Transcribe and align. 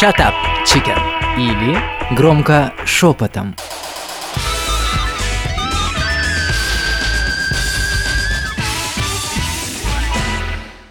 Shut 0.00 0.14
up, 0.20 0.32
chicken. 0.64 0.96
Или 1.36 1.76
громко 2.14 2.72
шепотом. 2.84 3.56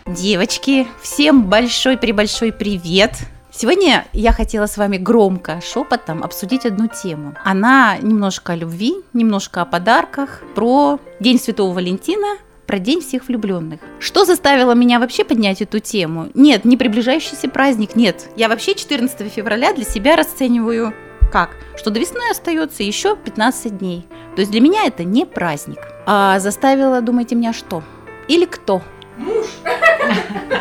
Девочки, 0.07 0.87
всем 1.01 1.45
большой-пребольшой 1.45 2.51
привет! 2.51 3.13
Сегодня 3.49 4.05
я 4.11 4.33
хотела 4.33 4.65
с 4.65 4.75
вами 4.75 4.97
громко, 4.97 5.61
шепотом 5.61 6.21
обсудить 6.21 6.65
одну 6.65 6.89
тему. 6.89 7.33
Она 7.45 7.97
немножко 8.01 8.53
о 8.53 8.55
любви, 8.57 8.93
немножко 9.13 9.61
о 9.61 9.65
подарках, 9.65 10.43
про 10.53 10.99
День 11.21 11.39
Святого 11.39 11.73
Валентина, 11.73 12.37
про 12.67 12.79
День 12.79 13.01
всех 13.01 13.27
влюбленных. 13.27 13.79
Что 13.99 14.25
заставило 14.25 14.73
меня 14.73 14.99
вообще 14.99 15.23
поднять 15.23 15.61
эту 15.61 15.79
тему? 15.79 16.29
Нет, 16.33 16.65
не 16.65 16.77
приближающийся 16.77 17.49
праздник, 17.49 17.95
нет. 17.95 18.29
Я 18.35 18.49
вообще 18.49 18.75
14 18.75 19.31
февраля 19.31 19.73
для 19.73 19.85
себя 19.85 20.15
расцениваю 20.15 20.93
как? 21.31 21.51
Что 21.75 21.89
до 21.89 21.99
весны 21.99 22.21
остается 22.31 22.83
еще 22.83 23.15
15 23.15 23.77
дней. 23.77 24.07
То 24.35 24.41
есть 24.41 24.51
для 24.51 24.61
меня 24.61 24.85
это 24.85 25.03
не 25.03 25.25
праздник. 25.25 25.79
А 26.05 26.39
заставило, 26.39 27.01
думаете, 27.01 27.35
меня 27.35 27.53
что? 27.53 27.83
Или 28.27 28.45
кто? 28.45 28.81
Муж. 29.17 29.45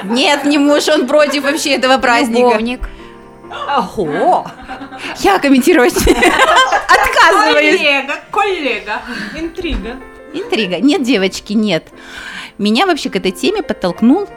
Нет, 0.05 0.45
не 0.45 0.59
муж, 0.59 0.88
он 0.88 1.06
против 1.06 1.45
вообще 1.45 1.77
этого 1.77 1.98
праздника. 1.98 2.41
Любовник. 2.48 2.88
Ого! 3.69 4.47
Я 5.19 5.38
комментировать 5.38 5.95
отказываюсь. 5.97 7.77
Коллега, 7.77 8.14
коллега. 8.30 9.02
Интрига. 9.36 9.97
Интрига. 10.37 10.81
Нет, 10.81 11.03
девочки, 11.03 11.55
нет. 11.55 11.89
Меня 12.59 12.87
вообще 12.87 13.09
к 13.09 13.17
этой 13.17 13.31
теме 13.31 13.63
подтолкнул 13.63 14.29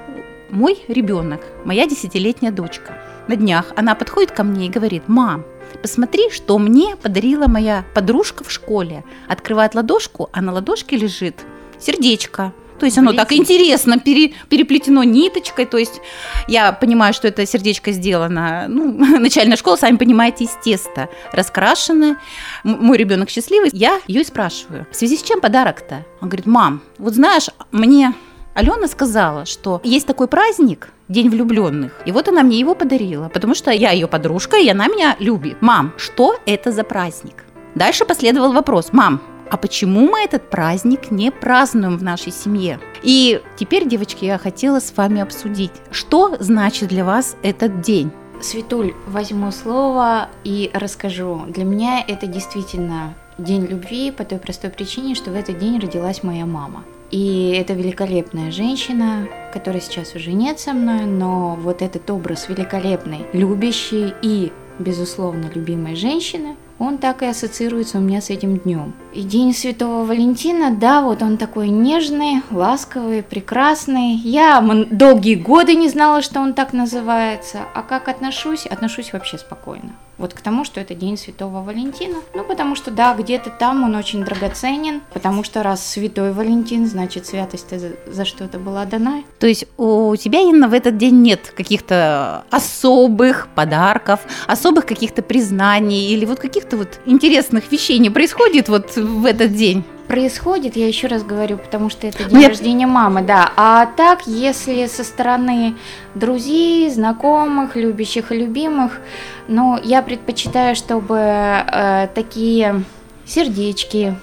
мой 0.50 0.80
ребенок, 0.88 1.42
моя 1.66 1.86
десятилетняя 1.86 2.52
дочка. 2.52 2.98
На 3.28 3.36
днях 3.36 3.74
она 3.76 3.96
подходит 3.96 4.32
ко 4.32 4.44
мне 4.44 4.68
и 4.68 4.70
говорит, 4.70 5.04
мам, 5.08 5.46
посмотри, 5.82 6.30
что 6.32 6.58
мне 6.58 6.96
подарила 6.96 7.48
моя 7.48 7.86
подружка 7.94 8.44
в 8.44 8.52
школе. 8.52 9.04
Открывает 9.28 9.76
ладошку, 9.76 10.30
а 10.32 10.42
на 10.42 10.54
ладошке 10.54 10.96
лежит 10.96 11.36
сердечко. 11.80 12.54
То 12.80 12.86
есть 12.86 12.98
оно 12.98 13.14
так 13.14 13.32
интересно 13.34 14.00
пере, 14.00 14.34
переплетено 14.50 15.04
ниточкой. 15.04 15.66
То 15.66 15.78
есть 15.78 16.02
я 16.48 16.72
понимаю, 16.72 17.14
что 17.14 17.28
это 17.28 17.46
сердечко 17.46 17.92
сделано, 17.92 18.66
ну, 18.68 18.92
начальная 19.20 19.58
школа, 19.58 19.76
сами 19.76 19.98
понимаете, 19.98 20.46
из 20.46 20.52
теста, 20.64 21.10
раскрашены. 21.34 22.18
Мой 22.64 22.98
ребенок 22.98 23.30
счастливый. 23.30 23.70
Я 23.74 24.00
ее 24.08 24.22
и 24.22 24.26
спрашиваю, 24.26 24.88
в 24.92 24.96
связи 24.96 25.18
с 25.18 25.24
чем 25.24 25.42
подарок-то? 25.42 26.06
Он 26.22 26.30
говорит, 26.30 26.46
мам, 26.46 26.82
вот 26.98 27.14
знаешь, 27.14 27.50
мне 27.72 28.14
Алена 28.54 28.88
сказала, 28.88 29.46
что 29.46 29.80
есть 29.84 30.08
такой 30.08 30.28
праздник, 30.28 30.90
День 31.08 31.30
влюбленных. 31.30 31.92
И 32.06 32.12
вот 32.12 32.28
она 32.28 32.44
мне 32.44 32.60
его 32.60 32.76
подарила, 32.76 33.30
потому 33.30 33.56
что 33.56 33.72
я 33.72 33.92
ее 33.92 34.08
подружка, 34.08 34.58
и 34.58 34.70
она 34.70 34.88
меня 34.88 35.16
любит. 35.20 35.58
Мам, 35.62 35.94
что 35.98 36.38
это 36.46 36.72
за 36.72 36.84
праздник? 36.84 37.46
Дальше 37.74 38.06
последовал 38.06 38.52
вопрос. 38.52 38.90
Мам, 38.92 39.22
а 39.50 39.58
почему 39.58 40.08
мы 40.10 40.22
этот 40.22 40.50
праздник 40.50 41.12
не 41.12 41.32
празднуем 41.32 41.98
в 41.98 42.04
нашей 42.04 42.32
семье? 42.32 42.80
И 43.02 43.42
теперь, 43.58 43.88
девочки, 43.88 44.26
я 44.26 44.38
хотела 44.38 44.80
с 44.80 44.96
вами 44.96 45.22
обсудить, 45.22 45.72
что 45.92 46.36
значит 46.40 46.90
для 46.90 47.04
вас 47.04 47.36
этот 47.42 47.82
день. 47.82 48.12
Светуль, 48.42 48.94
возьму 49.08 49.52
слово 49.52 50.30
и 50.44 50.72
расскажу. 50.74 51.42
Для 51.48 51.66
меня 51.66 52.04
это 52.08 52.26
действительно 52.28 53.16
день 53.38 53.66
любви 53.66 54.12
по 54.12 54.24
той 54.24 54.38
простой 54.38 54.70
причине, 54.70 55.16
что 55.16 55.32
в 55.32 55.36
этот 55.36 55.58
день 55.58 55.80
родилась 55.80 56.24
моя 56.24 56.46
мама. 56.46 56.84
И 57.12 57.56
это 57.60 57.74
великолепная 57.74 58.52
женщина, 58.52 59.28
которая 59.52 59.82
сейчас 59.82 60.14
уже 60.16 60.32
нет 60.32 60.60
со 60.60 60.74
мной, 60.74 61.06
но 61.06 61.58
вот 61.60 61.82
этот 61.82 62.10
образ 62.12 62.48
великолепной, 62.50 63.26
любящей 63.34 64.14
и, 64.22 64.52
безусловно, 64.78 65.50
любимой 65.54 65.96
женщины, 65.96 66.56
он 66.80 66.98
так 66.98 67.22
и 67.22 67.26
ассоциируется 67.26 67.98
у 67.98 68.02
меня 68.02 68.22
с 68.22 68.30
этим 68.30 68.58
днем. 68.58 68.94
И 69.14 69.22
День 69.22 69.54
Святого 69.54 70.06
Валентина, 70.06 70.72
да, 70.72 71.02
вот 71.02 71.22
он 71.22 71.38
такой 71.38 71.70
нежный, 71.70 72.42
ласковый, 72.52 73.22
прекрасный. 73.22 74.14
Я 74.16 74.62
долгие 74.90 75.36
годы 75.36 75.76
не 75.76 75.90
знала, 75.90 76.22
что 76.22 76.40
он 76.40 76.54
так 76.54 76.74
называется. 76.74 77.60
А 77.76 77.82
как 77.82 78.08
отношусь? 78.08 78.66
Отношусь 78.66 79.14
вообще 79.14 79.38
спокойно. 79.38 79.96
Вот 80.20 80.34
к 80.34 80.42
тому, 80.42 80.66
что 80.66 80.82
это 80.82 80.94
День 80.94 81.18
Святого 81.18 81.64
Валентина. 81.64 82.18
Ну, 82.36 82.44
потому 82.44 82.76
что, 82.76 82.92
да, 82.92 83.16
где-то 83.16 83.50
там 83.50 83.84
он 83.86 83.96
очень 83.96 84.24
драгоценен, 84.26 85.02
потому 85.14 85.46
что 85.46 85.64
раз 85.64 85.86
Святой 85.86 86.34
Валентин, 86.34 86.86
значит, 86.86 87.26
святость 87.26 87.70
за, 87.72 87.92
за 88.06 88.26
что-то 88.26 88.60
была 88.60 88.84
дана. 88.84 89.24
То 89.40 89.48
есть 89.48 89.66
у 89.78 90.14
тебя, 90.18 90.42
Инна, 90.42 90.68
в 90.68 90.74
этот 90.74 90.98
день 90.98 91.22
нет 91.22 91.54
каких-то 91.56 92.44
особых 92.52 93.48
подарков, 93.56 94.20
особых 94.46 94.86
каких-то 94.86 95.22
признаний 95.22 96.10
или 96.10 96.26
вот 96.26 96.40
каких-то 96.40 96.76
вот 96.76 97.00
интересных 97.06 97.72
вещей 97.72 97.98
не 97.98 98.10
происходит 98.10 98.68
вот 98.68 98.98
в 98.98 99.26
этот 99.26 99.54
день? 99.54 99.86
Происходит, 100.10 100.76
я 100.76 100.88
еще 100.88 101.08
раз 101.08 101.24
говорю, 101.24 101.58
потому 101.58 101.90
что 101.90 102.08
это 102.08 102.24
день 102.26 102.42
я- 102.42 102.50
рождения 102.50 102.88
мамы, 102.88 103.22
да. 103.22 103.52
А 103.56 103.86
так, 103.86 104.28
если 104.28 104.88
со 104.88 105.04
стороны 105.06 105.76
друзей, 106.16 106.90
знакомых, 106.90 107.76
любящих 107.78 108.32
и 108.34 108.36
любимых, 108.38 109.00
ну, 109.48 109.80
я 109.82 110.02
предпочитаю, 110.02 110.76
чтобы 110.76 111.16
э, 111.20 112.08
такие 112.14 112.84
сердечки, 113.26 114.16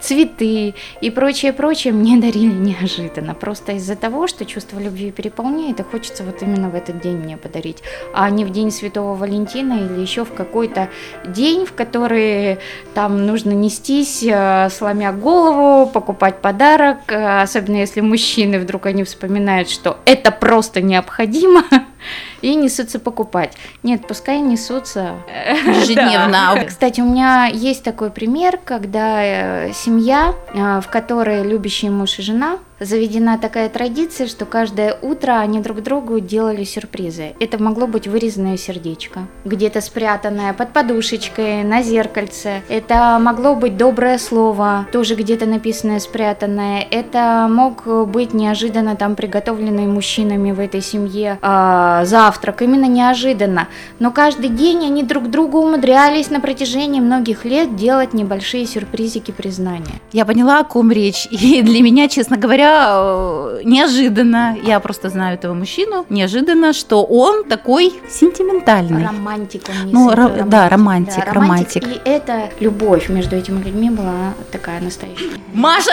цветы 0.00 0.74
и 1.00 1.10
прочее, 1.10 1.52
прочее 1.52 1.92
мне 1.92 2.16
дарили 2.20 2.52
неожиданно. 2.52 3.34
Просто 3.34 3.72
из-за 3.72 3.96
того, 3.96 4.26
что 4.26 4.44
чувство 4.44 4.78
любви 4.78 5.10
переполняет, 5.10 5.80
и 5.80 5.82
хочется 5.82 6.24
вот 6.24 6.42
именно 6.42 6.70
в 6.70 6.74
этот 6.74 7.00
день 7.00 7.16
мне 7.16 7.36
подарить. 7.36 7.78
А 8.14 8.28
не 8.30 8.44
в 8.44 8.50
день 8.50 8.70
Святого 8.70 9.14
Валентина 9.14 9.74
или 9.74 10.00
еще 10.00 10.24
в 10.24 10.32
какой-то 10.32 10.88
день, 11.26 11.66
в 11.66 11.72
который 11.72 12.58
там 12.94 13.26
нужно 13.26 13.52
нестись, 13.52 14.22
э, 14.22 14.68
сломя 14.70 15.12
голову, 15.12 15.86
покупать 15.86 16.40
подарок, 16.40 16.98
э, 17.08 17.42
особенно 17.42 17.76
если 17.76 18.00
мужчины 18.00 18.58
вдруг 18.58 18.86
они 18.86 19.04
вспоминают, 19.04 19.68
что 19.68 19.98
это 20.04 20.30
просто 20.30 20.80
необходимо, 20.80 21.64
и 22.42 22.54
несутся 22.54 22.98
покупать. 22.98 23.56
Нет, 23.82 24.06
пускай 24.06 24.40
несутся 24.40 25.16
э, 25.28 25.56
Ежедневно. 25.80 26.64
Кстати, 26.66 27.00
у 27.00 27.04
меня 27.04 27.46
есть 27.46 27.82
такой 27.82 28.10
пример, 28.10 28.58
когда 28.64 29.22
э, 29.22 29.72
семья, 29.72 30.34
э, 30.54 30.80
в 30.80 30.88
которой 30.88 31.42
любящий 31.42 31.90
муж 31.90 32.18
и 32.18 32.22
жена, 32.22 32.58
заведена 32.80 33.38
такая 33.38 33.68
традиция, 33.68 34.26
что 34.26 34.44
каждое 34.44 34.96
утро 35.02 35.38
они 35.38 35.60
друг 35.60 35.82
другу 35.82 36.20
делали 36.20 36.64
сюрпризы. 36.64 37.34
Это 37.40 37.62
могло 37.62 37.86
быть 37.86 38.06
вырезанное 38.06 38.56
сердечко, 38.56 39.20
где-то 39.44 39.80
спрятанное 39.80 40.52
под 40.52 40.72
подушечкой, 40.72 41.64
на 41.64 41.82
зеркальце. 41.82 42.62
Это 42.68 43.18
могло 43.20 43.54
быть 43.54 43.76
доброе 43.76 44.18
слово, 44.18 44.86
тоже 44.92 45.14
где-то 45.14 45.46
написанное, 45.46 45.98
спрятанное. 45.98 46.86
Это 46.90 47.48
мог 47.50 47.86
быть 48.08 48.34
неожиданно 48.34 48.96
там 48.96 49.16
приготовленный 49.16 49.86
мужчинами 49.86 50.52
в 50.52 50.60
этой 50.60 50.80
семье 50.80 51.38
а, 51.42 52.04
завтрак, 52.04 52.62
именно 52.62 52.86
неожиданно. 52.86 53.68
Но 53.98 54.10
каждый 54.10 54.50
день 54.50 54.84
они 54.84 55.02
друг 55.02 55.30
другу 55.30 55.58
умудрялись 55.58 56.30
на 56.30 56.40
протяжении 56.40 57.00
многих 57.00 57.44
лет 57.44 57.76
делать 57.76 58.14
небольшие 58.14 58.66
сюрпризики 58.66 59.30
признания. 59.30 60.00
Я 60.12 60.24
поняла, 60.24 60.60
о 60.60 60.64
ком 60.64 60.92
речь. 60.92 61.26
И 61.30 61.62
для 61.62 61.82
меня, 61.82 62.08
честно 62.08 62.36
говоря, 62.36 62.67
э, 62.70 63.60
неожиданно, 63.64 64.56
я 64.62 64.80
просто 64.80 65.08
знаю 65.08 65.34
этого 65.34 65.54
мужчину, 65.54 66.06
неожиданно, 66.08 66.72
что 66.72 67.04
он 67.04 67.44
такой 67.44 67.92
сентиментальный. 68.10 69.04
Романтик 69.06 69.62
он 69.68 69.90
Ну, 69.90 70.10
ро- 70.12 70.48
да, 70.48 70.68
романтик, 70.68 71.24
романтик. 71.32 71.84
И 71.86 72.00
это 72.04 72.50
любовь 72.60 73.08
между 73.08 73.36
этими 73.36 73.62
людьми 73.62 73.90
была 73.90 74.34
такая 74.52 74.80
настоящая. 74.80 75.30
Маша 75.54 75.92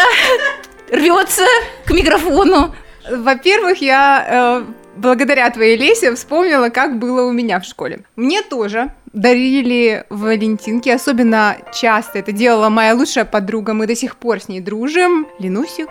рвется 0.92 1.44
к 1.86 1.92
микрофону. 1.92 2.74
Во-первых, 3.12 3.82
я 3.82 4.26
э, 4.28 4.72
благодаря 4.96 5.50
твоей 5.50 5.78
Лесе 5.78 6.14
вспомнила, 6.16 6.70
как 6.70 6.98
было 7.00 7.24
у 7.28 7.32
меня 7.32 7.60
в 7.60 7.66
школе. 7.66 8.00
Мне 8.16 8.42
тоже 8.42 8.92
дарили 9.14 10.06
валентинки, 10.10 10.90
особенно 10.90 11.56
часто 11.74 12.20
это 12.20 12.32
делала 12.32 12.70
моя 12.70 12.94
лучшая 12.96 13.26
подруга, 13.26 13.74
мы 13.74 13.88
до 13.88 13.96
сих 13.96 14.18
пор 14.18 14.42
с 14.42 14.50
ней 14.50 14.60
дружим. 14.60 15.28
Ленусик, 15.40 15.88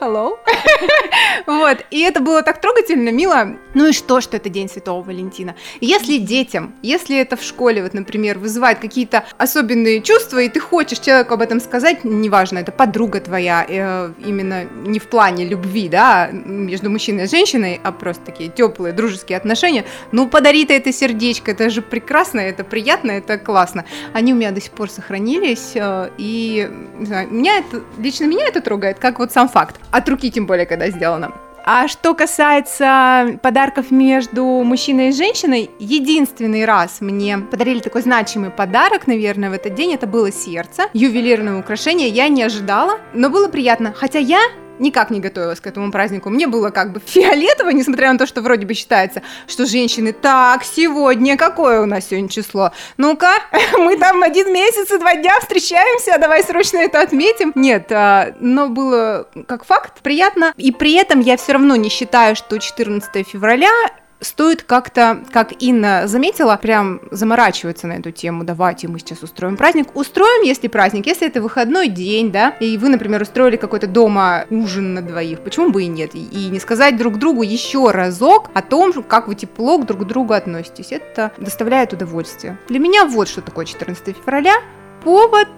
hello. 0.00 0.38
Вот, 1.46 1.84
и 1.90 2.00
это 2.00 2.20
было 2.20 2.42
так 2.42 2.60
трогательно, 2.60 3.10
мило. 3.10 3.56
Ну 3.74 3.88
и 3.88 3.92
что, 3.92 4.20
что 4.20 4.36
это 4.36 4.48
День 4.48 4.68
Святого 4.68 5.02
Валентина? 5.02 5.54
Если 5.80 6.18
детям, 6.18 6.74
если 6.82 7.18
это 7.18 7.36
в 7.36 7.42
школе, 7.42 7.82
вот, 7.82 7.92
например, 7.92 8.38
вызывает 8.38 8.78
какие-то 8.78 9.24
особенные 9.36 10.00
чувства, 10.00 10.38
и 10.38 10.48
ты 10.48 10.60
хочешь 10.60 11.00
человеку 11.00 11.34
об 11.34 11.42
этом 11.42 11.60
сказать, 11.60 12.04
неважно, 12.04 12.58
это 12.58 12.72
подруга 12.72 13.20
твоя, 13.20 13.66
э, 13.68 14.12
именно 14.24 14.64
не 14.64 14.98
в 14.98 15.08
плане 15.08 15.44
любви, 15.44 15.88
да, 15.88 16.30
между 16.32 16.90
мужчиной 16.90 17.24
и 17.24 17.28
женщиной, 17.28 17.80
а 17.82 17.92
просто 17.92 18.24
такие 18.24 18.48
теплые 18.48 18.92
дружеские 18.92 19.36
отношения, 19.36 19.84
ну 20.12 20.28
подари 20.28 20.64
ты 20.64 20.74
это 20.74 20.92
сердечко, 20.92 21.50
это 21.50 21.68
же 21.70 21.82
прекрасно, 21.82 22.40
это 22.40 22.64
приятно, 22.64 23.10
это 23.10 23.38
классно. 23.38 23.84
Они 24.12 24.32
у 24.32 24.36
меня 24.36 24.50
до 24.50 24.60
сих 24.60 24.72
пор 24.72 24.90
сохранились, 24.90 25.72
э, 25.74 26.10
и 26.16 26.70
не 26.98 27.06
знаю, 27.06 27.30
меня 27.30 27.58
это, 27.58 27.82
лично 27.98 28.24
меня 28.24 28.46
это 28.46 28.60
трогает, 28.60 28.98
как 28.98 29.18
вот 29.18 29.32
сам 29.32 29.48
факт. 29.48 29.76
От 29.94 30.08
руки 30.08 30.28
тем 30.28 30.46
более, 30.46 30.66
когда 30.66 30.90
сделано. 30.90 31.30
А 31.64 31.86
что 31.86 32.14
касается 32.14 33.38
подарков 33.42 33.92
между 33.92 34.44
мужчиной 34.44 35.10
и 35.10 35.12
женщиной, 35.12 35.70
единственный 35.78 36.64
раз 36.64 37.00
мне 37.00 37.38
подарили 37.38 37.78
такой 37.78 38.02
значимый 38.02 38.50
подарок, 38.50 39.06
наверное, 39.06 39.50
в 39.50 39.52
этот 39.52 39.76
день, 39.76 39.94
это 39.94 40.08
было 40.08 40.32
сердце, 40.32 40.88
ювелирное 40.94 41.60
украшение, 41.60 42.08
я 42.08 42.26
не 42.26 42.42
ожидала, 42.42 42.98
но 43.14 43.30
было 43.30 43.48
приятно. 43.48 43.94
Хотя 43.96 44.18
я 44.18 44.40
никак 44.78 45.10
не 45.10 45.20
готовилась 45.20 45.60
к 45.60 45.66
этому 45.66 45.90
празднику. 45.90 46.30
Мне 46.30 46.46
было 46.46 46.70
как 46.70 46.92
бы 46.92 47.00
фиолетово, 47.04 47.70
несмотря 47.70 48.12
на 48.12 48.18
то, 48.18 48.26
что 48.26 48.42
вроде 48.42 48.66
бы 48.66 48.74
считается, 48.74 49.22
что 49.46 49.66
женщины, 49.66 50.12
так, 50.12 50.64
сегодня, 50.64 51.36
какое 51.36 51.80
у 51.82 51.86
нас 51.86 52.08
сегодня 52.08 52.28
число? 52.28 52.72
Ну-ка, 52.96 53.32
мы 53.78 53.96
там 53.96 54.22
один 54.22 54.52
месяц 54.52 54.90
и 54.90 54.98
два 54.98 55.14
дня 55.16 55.38
встречаемся, 55.40 56.18
давай 56.18 56.42
срочно 56.42 56.78
это 56.78 57.00
отметим. 57.00 57.52
Нет, 57.54 57.90
а, 57.92 58.34
но 58.40 58.68
было 58.68 59.28
как 59.46 59.64
факт 59.64 60.00
приятно. 60.02 60.52
И 60.56 60.72
при 60.72 60.94
этом 60.94 61.20
я 61.20 61.36
все 61.36 61.52
равно 61.52 61.76
не 61.76 61.88
считаю, 61.88 62.36
что 62.36 62.58
14 62.58 63.26
февраля 63.26 63.70
стоит 64.20 64.62
как-то, 64.62 65.22
как 65.32 65.62
Инна 65.62 66.06
заметила, 66.06 66.56
прям 66.56 67.00
заморачиваться 67.10 67.86
на 67.86 67.94
эту 67.94 68.10
тему. 68.10 68.44
Давайте 68.44 68.88
мы 68.88 68.98
сейчас 68.98 69.22
устроим 69.22 69.56
праздник. 69.56 69.94
Устроим, 69.94 70.42
если 70.42 70.68
праздник, 70.68 71.06
если 71.06 71.26
это 71.26 71.40
выходной 71.40 71.88
день, 71.88 72.32
да, 72.32 72.50
и 72.60 72.78
вы, 72.78 72.88
например, 72.88 73.22
устроили 73.22 73.56
какой-то 73.56 73.86
дома 73.86 74.46
ужин 74.50 74.94
на 74.94 75.02
двоих, 75.02 75.40
почему 75.40 75.70
бы 75.70 75.84
и 75.84 75.86
нет? 75.86 76.14
И 76.14 76.48
не 76.50 76.60
сказать 76.60 76.96
друг 76.96 77.18
другу 77.18 77.42
еще 77.42 77.90
разок 77.90 78.50
о 78.54 78.62
том, 78.62 78.92
как 79.02 79.28
вы 79.28 79.34
тепло 79.34 79.78
друг 79.78 80.02
к 80.02 80.04
другу 80.04 80.32
относитесь. 80.32 80.92
Это 80.92 81.32
доставляет 81.38 81.92
удовольствие. 81.92 82.58
Для 82.68 82.78
меня 82.78 83.06
вот 83.06 83.28
что 83.28 83.42
такое 83.42 83.66
14 83.66 84.16
февраля. 84.16 84.54
Повод 85.02 85.48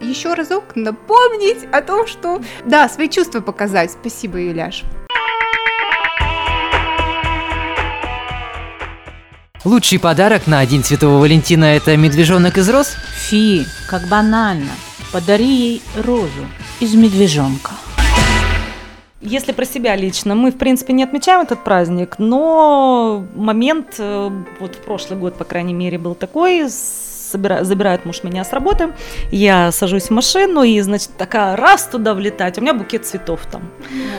еще 0.00 0.34
разок 0.34 0.76
напомнить 0.76 1.66
о 1.72 1.80
том, 1.80 2.06
что 2.06 2.40
да, 2.64 2.88
свои 2.88 3.08
чувства 3.08 3.40
показать. 3.40 3.90
Спасибо, 3.90 4.38
Юляш. 4.38 4.84
Лучший 9.64 10.00
подарок 10.00 10.48
на 10.48 10.66
День 10.66 10.82
Святого 10.82 11.20
Валентина– 11.20 11.64
это 11.76 11.96
медвежонок 11.96 12.58
из 12.58 12.68
роз? 12.68 12.96
Фи, 13.14 13.64
как 13.86 14.08
банально. 14.08 14.72
Подари 15.12 15.46
ей 15.46 15.82
розу 15.94 16.48
из 16.80 16.96
медвежонка. 16.96 17.70
Если 19.20 19.52
про 19.52 19.64
себя 19.64 19.94
лично, 19.94 20.34
мы, 20.34 20.50
в 20.50 20.58
принципе, 20.58 20.92
не 20.92 21.04
отмечаем 21.04 21.42
этот 21.42 21.62
праздник, 21.62 22.16
но 22.18 23.24
момент, 23.36 23.94
э, 23.98 24.30
вот 24.58 24.74
в 24.74 24.78
прошлый 24.78 25.16
год, 25.16 25.36
по 25.36 25.44
крайней 25.44 25.74
мере, 25.74 25.96
был 25.96 26.16
такой, 26.16 26.68
собира, 27.32 27.64
забирает 27.64 28.04
муж 28.04 28.22
меня 28.22 28.44
с 28.44 28.52
работы, 28.52 28.92
я 29.30 29.72
сажусь 29.72 30.04
в 30.04 30.10
машину 30.10 30.62
и, 30.62 30.80
значит, 30.80 31.10
такая 31.16 31.56
раз 31.56 31.84
туда 31.84 32.14
влетать, 32.14 32.58
у 32.58 32.60
меня 32.60 32.74
букет 32.74 33.06
цветов 33.06 33.40
там. 33.50 33.62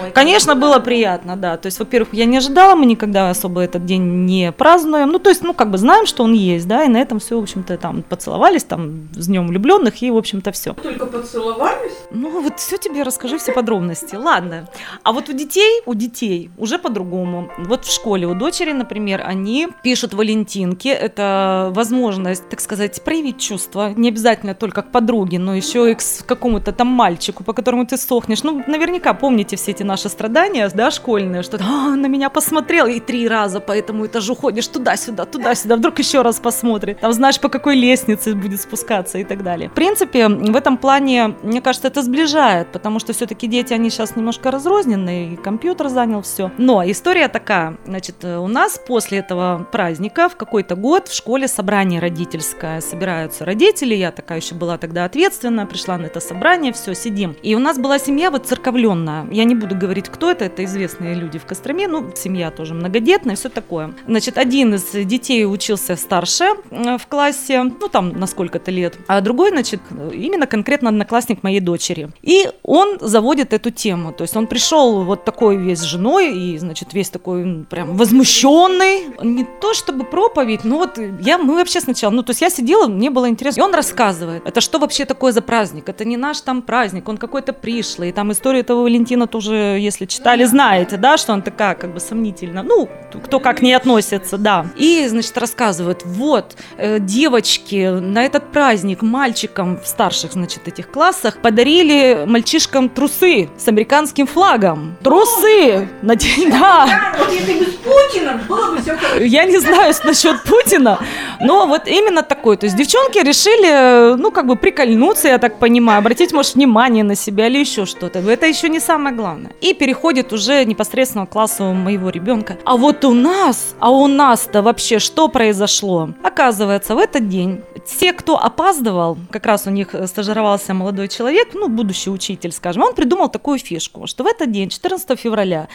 Ой, 0.04 0.12
Конечно, 0.12 0.56
было 0.56 0.80
приятно, 0.80 1.36
да. 1.36 1.58
То 1.58 1.68
есть, 1.68 1.80
во-первых, 1.80 2.14
я 2.14 2.26
не 2.26 2.38
ожидала, 2.38 2.76
мы 2.76 2.86
никогда 2.86 3.30
особо 3.30 3.62
этот 3.62 3.86
день 3.86 4.26
не 4.26 4.52
празднуем. 4.52 5.10
Ну, 5.10 5.20
то 5.20 5.30
есть, 5.30 5.44
ну, 5.44 5.54
как 5.54 5.72
бы 5.72 5.78
знаем, 5.78 6.06
что 6.06 6.24
он 6.24 6.34
есть, 6.34 6.68
да, 6.68 6.84
и 6.84 6.88
на 6.88 6.98
этом 6.98 7.20
все, 7.20 7.40
в 7.40 7.44
общем-то, 7.44 7.78
там 7.78 8.04
поцеловались, 8.04 8.64
там, 8.64 9.10
с 9.14 9.28
днем 9.28 9.48
влюбленных, 9.48 10.02
и, 10.02 10.12
в 10.12 10.18
общем-то, 10.18 10.52
все. 10.52 10.74
Только 10.74 11.06
поцеловались? 11.06 11.94
Ну, 12.12 12.42
вот 12.42 12.60
все 12.60 12.78
тебе 12.78 13.04
расскажи, 13.04 13.38
все 13.38 13.52
подробности. 13.52 14.16
Ладно. 14.16 14.70
А 15.04 15.12
вот 15.12 15.30
у 15.30 15.34
детей, 15.34 15.82
у 15.86 15.94
детей 15.94 16.52
уже 16.58 16.80
по-другому. 16.80 17.50
Вот 17.58 17.86
в 17.86 17.94
школе 17.94 18.28
у 18.28 18.36
дочери, 18.36 18.72
например, 18.72 19.24
они 19.26 19.70
пишут 19.84 20.14
валентинки. 20.14 20.88
Это 20.88 21.72
возможность, 21.74 22.48
так 22.50 22.60
сказать, 22.60 23.03
проявить 23.04 23.40
чувства, 23.40 23.94
не 23.96 24.10
обязательно 24.10 24.56
только 24.56 24.82
к 24.82 24.92
подруге, 24.92 25.40
но 25.40 25.56
еще 25.56 25.92
и 25.92 25.96
к 25.96 26.02
какому-то 26.26 26.72
там 26.72 26.88
мальчику, 26.88 27.44
по 27.44 27.54
которому 27.54 27.86
ты 27.86 27.98
сохнешь. 27.98 28.44
Ну, 28.44 28.64
наверняка 28.68 29.14
помните 29.14 29.56
все 29.56 29.72
эти 29.72 29.84
наши 29.84 30.10
страдания, 30.10 30.70
да, 30.74 30.92
школьные, 30.92 31.44
что 31.44 31.58
а, 31.62 31.96
на 31.96 32.08
меня 32.08 32.30
посмотрел 32.30 32.88
и 32.88 33.00
три 33.00 33.28
раза 33.28 33.60
по 33.60 33.72
этому 33.72 34.06
этажу 34.06 34.36
ходишь 34.36 34.68
туда-сюда, 34.68 35.26
туда-сюда, 35.26 35.76
вдруг 35.76 36.00
еще 36.00 36.22
раз 36.22 36.40
посмотрит, 36.40 37.00
там 37.00 37.14
знаешь, 37.14 37.40
по 37.40 37.50
какой 37.50 37.76
лестнице 37.76 38.34
будет 38.34 38.62
спускаться 38.62 39.18
и 39.18 39.24
так 39.24 39.44
далее. 39.44 39.70
В 39.70 39.74
принципе, 39.74 40.28
в 40.28 40.56
этом 40.56 40.78
плане, 40.78 41.36
мне 41.44 41.62
кажется, 41.62 41.88
это 41.88 42.02
сближает, 42.02 42.72
потому 42.72 43.00
что 43.00 43.14
все-таки 43.14 43.48
дети, 43.48 43.74
они 43.74 43.90
сейчас 43.90 44.16
немножко 44.16 44.52
разрозненные, 44.52 45.34
и 45.34 45.36
компьютер 45.36 45.90
занял 45.90 46.22
все. 46.22 46.52
Но 46.58 46.84
история 46.84 47.28
такая, 47.28 47.78
значит, 47.86 48.24
у 48.24 48.48
нас 48.48 48.80
после 48.88 49.20
этого 49.20 49.68
праздника 49.72 50.30
в 50.30 50.36
какой-то 50.36 50.76
год 50.76 51.08
в 51.08 51.16
школе 51.16 51.48
собрание 51.48 52.00
родительское, 52.00 52.82
собираются 52.94 53.44
родители, 53.44 53.96
я 53.96 54.12
такая 54.12 54.40
еще 54.40 54.54
была 54.54 54.78
тогда 54.78 55.06
ответственная, 55.06 55.66
пришла 55.66 55.98
на 55.98 56.06
это 56.06 56.20
собрание, 56.20 56.72
все, 56.74 56.94
сидим. 56.94 57.36
И 57.42 57.56
у 57.56 57.60
нас 57.60 57.80
была 57.80 57.98
семья 57.98 58.30
вот 58.30 58.46
церковленная. 58.46 59.26
Я 59.32 59.46
не 59.46 59.56
буду 59.56 59.76
говорить, 59.76 60.10
кто 60.10 60.30
это, 60.30 60.46
это 60.46 60.64
известные 60.64 61.16
люди 61.16 61.40
в 61.40 61.46
Костроме, 61.46 61.88
ну, 61.88 62.12
семья 62.16 62.52
тоже 62.52 62.76
многодетная, 62.76 63.36
все 63.36 63.50
такое. 63.50 63.96
Значит, 64.08 64.38
один 64.38 64.76
из 64.76 64.84
детей 64.92 65.44
учился 65.46 65.96
старше 65.96 66.46
э, 66.70 66.98
в 67.00 67.08
классе, 67.08 67.64
ну, 67.64 67.88
там, 67.90 68.10
на 68.10 68.28
сколько-то 68.28 68.70
лет, 68.70 68.96
а 69.08 69.22
другой, 69.22 69.50
значит, 69.50 69.82
именно 70.14 70.46
конкретно 70.46 70.90
одноклассник 70.90 71.42
моей 71.42 71.62
дочери. 71.62 72.10
И 72.22 72.48
он 72.62 73.00
заводит 73.02 73.54
эту 73.54 73.72
тему, 73.72 74.14
то 74.14 74.24
есть 74.24 74.38
он 74.38 74.46
пришел 74.46 75.04
вот 75.04 75.26
такой 75.26 75.58
весь 75.58 75.80
с 75.80 75.84
женой, 75.84 76.38
и, 76.38 76.60
значит, 76.60 76.94
весь 76.94 77.10
такой 77.10 77.66
прям 77.68 77.98
возмущенный, 77.98 79.06
не 79.24 79.48
то 79.62 79.74
чтобы 79.74 80.04
проповедь, 80.04 80.64
но 80.64 80.78
вот 80.78 81.00
я, 81.22 81.40
мы 81.40 81.56
вообще 81.56 81.82
сначала, 81.82 82.12
ну, 82.12 82.22
то 82.22 82.32
есть 82.32 82.42
я 82.42 82.52
сидела 82.52 82.83
сидела, 82.84 82.98
мне 82.98 83.10
было 83.10 83.30
интересно. 83.30 83.62
И 83.62 83.64
он 83.64 83.74
рассказывает, 83.74 84.44
это 84.46 84.62
что 84.62 84.80
вообще 84.80 85.06
такое 85.06 85.32
за 85.32 85.42
праздник? 85.42 85.90
Это 85.90 86.06
не 86.06 86.18
наш 86.18 86.42
там 86.42 86.62
праздник, 86.62 87.10
он 87.10 87.18
какой-то 87.18 87.54
пришлый. 87.54 88.10
И 88.10 88.12
там 88.12 88.32
историю 88.32 88.62
этого 88.62 88.84
Валентина 88.84 89.28
тоже, 89.28 89.78
если 89.80 90.06
читали, 90.06 90.44
знаете, 90.46 90.98
да, 90.98 91.18
что 91.18 91.34
он 91.34 91.42
такая 91.42 91.76
как 91.76 91.94
бы 91.94 92.00
сомнительно. 92.00 92.64
Ну, 92.64 92.90
кто 93.24 93.40
как 93.40 93.62
не 93.62 93.74
относится, 93.74 94.38
да. 94.38 94.66
И, 94.76 95.08
значит, 95.08 95.38
рассказывает, 95.38 96.04
вот, 96.06 96.56
э, 96.78 97.00
девочки 97.00 98.00
на 98.00 98.26
этот 98.26 98.52
праздник 98.52 99.02
мальчикам 99.02 99.80
в 99.80 99.88
старших, 99.88 100.34
значит, 100.34 100.68
этих 100.68 100.92
классах 100.92 101.38
подарили 101.42 102.24
мальчишкам 102.26 102.90
трусы 102.90 103.50
с 103.58 103.68
американским 103.68 104.28
флагом. 104.28 104.96
Трусы! 105.04 105.88
На 106.02 106.16
день, 106.16 106.52
да. 106.60 107.14
Вот 107.18 107.32
если 107.32 107.54
бы 107.60 107.66
с 107.66 107.74
Путиным 107.84 108.40
было 108.48 108.72
бы 108.72 108.82
все 108.82 108.96
хорошо. 108.96 109.24
Я 109.24 109.46
не 109.46 109.60
знаю 109.60 109.94
насчет 110.04 110.44
Путина, 110.44 111.00
но 111.40 111.68
вот 111.68 111.88
именно 111.88 112.24
такой. 112.24 112.58
То 112.58 112.66
есть 112.66 112.73
девчонки 112.74 113.20
решили, 113.20 114.16
ну, 114.18 114.32
как 114.32 114.48
бы 114.48 114.56
прикольнуться, 114.56 115.28
я 115.28 115.38
так 115.38 115.60
понимаю, 115.60 116.00
обратить, 116.00 116.34
может, 116.34 116.56
внимание 116.56 117.04
на 117.04 117.16
себя 117.16 117.48
или 117.48 117.60
еще 117.60 117.86
что-то. 117.86 118.20
Это 118.20 118.46
еще 118.46 118.70
не 118.70 118.80
самое 118.80 119.16
главное. 119.16 119.52
И 119.62 119.74
переходит 119.74 120.34
уже 120.34 120.66
непосредственно 120.66 121.26
к 121.26 121.30
классу 121.30 121.64
моего 121.64 122.10
ребенка. 122.10 122.58
А 122.66 122.78
вот 122.78 123.06
у 123.06 123.14
нас, 123.14 123.76
а 123.80 123.92
у 123.92 124.08
нас-то 124.08 124.62
вообще 124.62 125.00
что 125.00 125.28
произошло? 125.28 126.10
Оказывается, 126.24 126.96
в 126.96 127.00
этот 127.00 127.28
день 127.30 127.62
все, 127.86 128.14
кто 128.14 128.38
опаздывал, 128.38 129.18
как 129.30 129.46
раз 129.46 129.68
у 129.68 129.70
них 129.70 129.94
стажировался 130.06 130.74
молодой 130.74 131.08
человек, 131.08 131.50
ну, 131.54 131.68
будущий 131.68 132.10
учитель, 132.10 132.52
скажем, 132.52 132.84
он 132.84 132.94
придумал 132.94 133.30
такую 133.30 133.60
фишку, 133.60 134.08
что 134.08 134.24
в 134.24 134.28
этот 134.28 134.52
день, 134.52 134.70
14 134.70 135.20
февраля, 135.20 135.68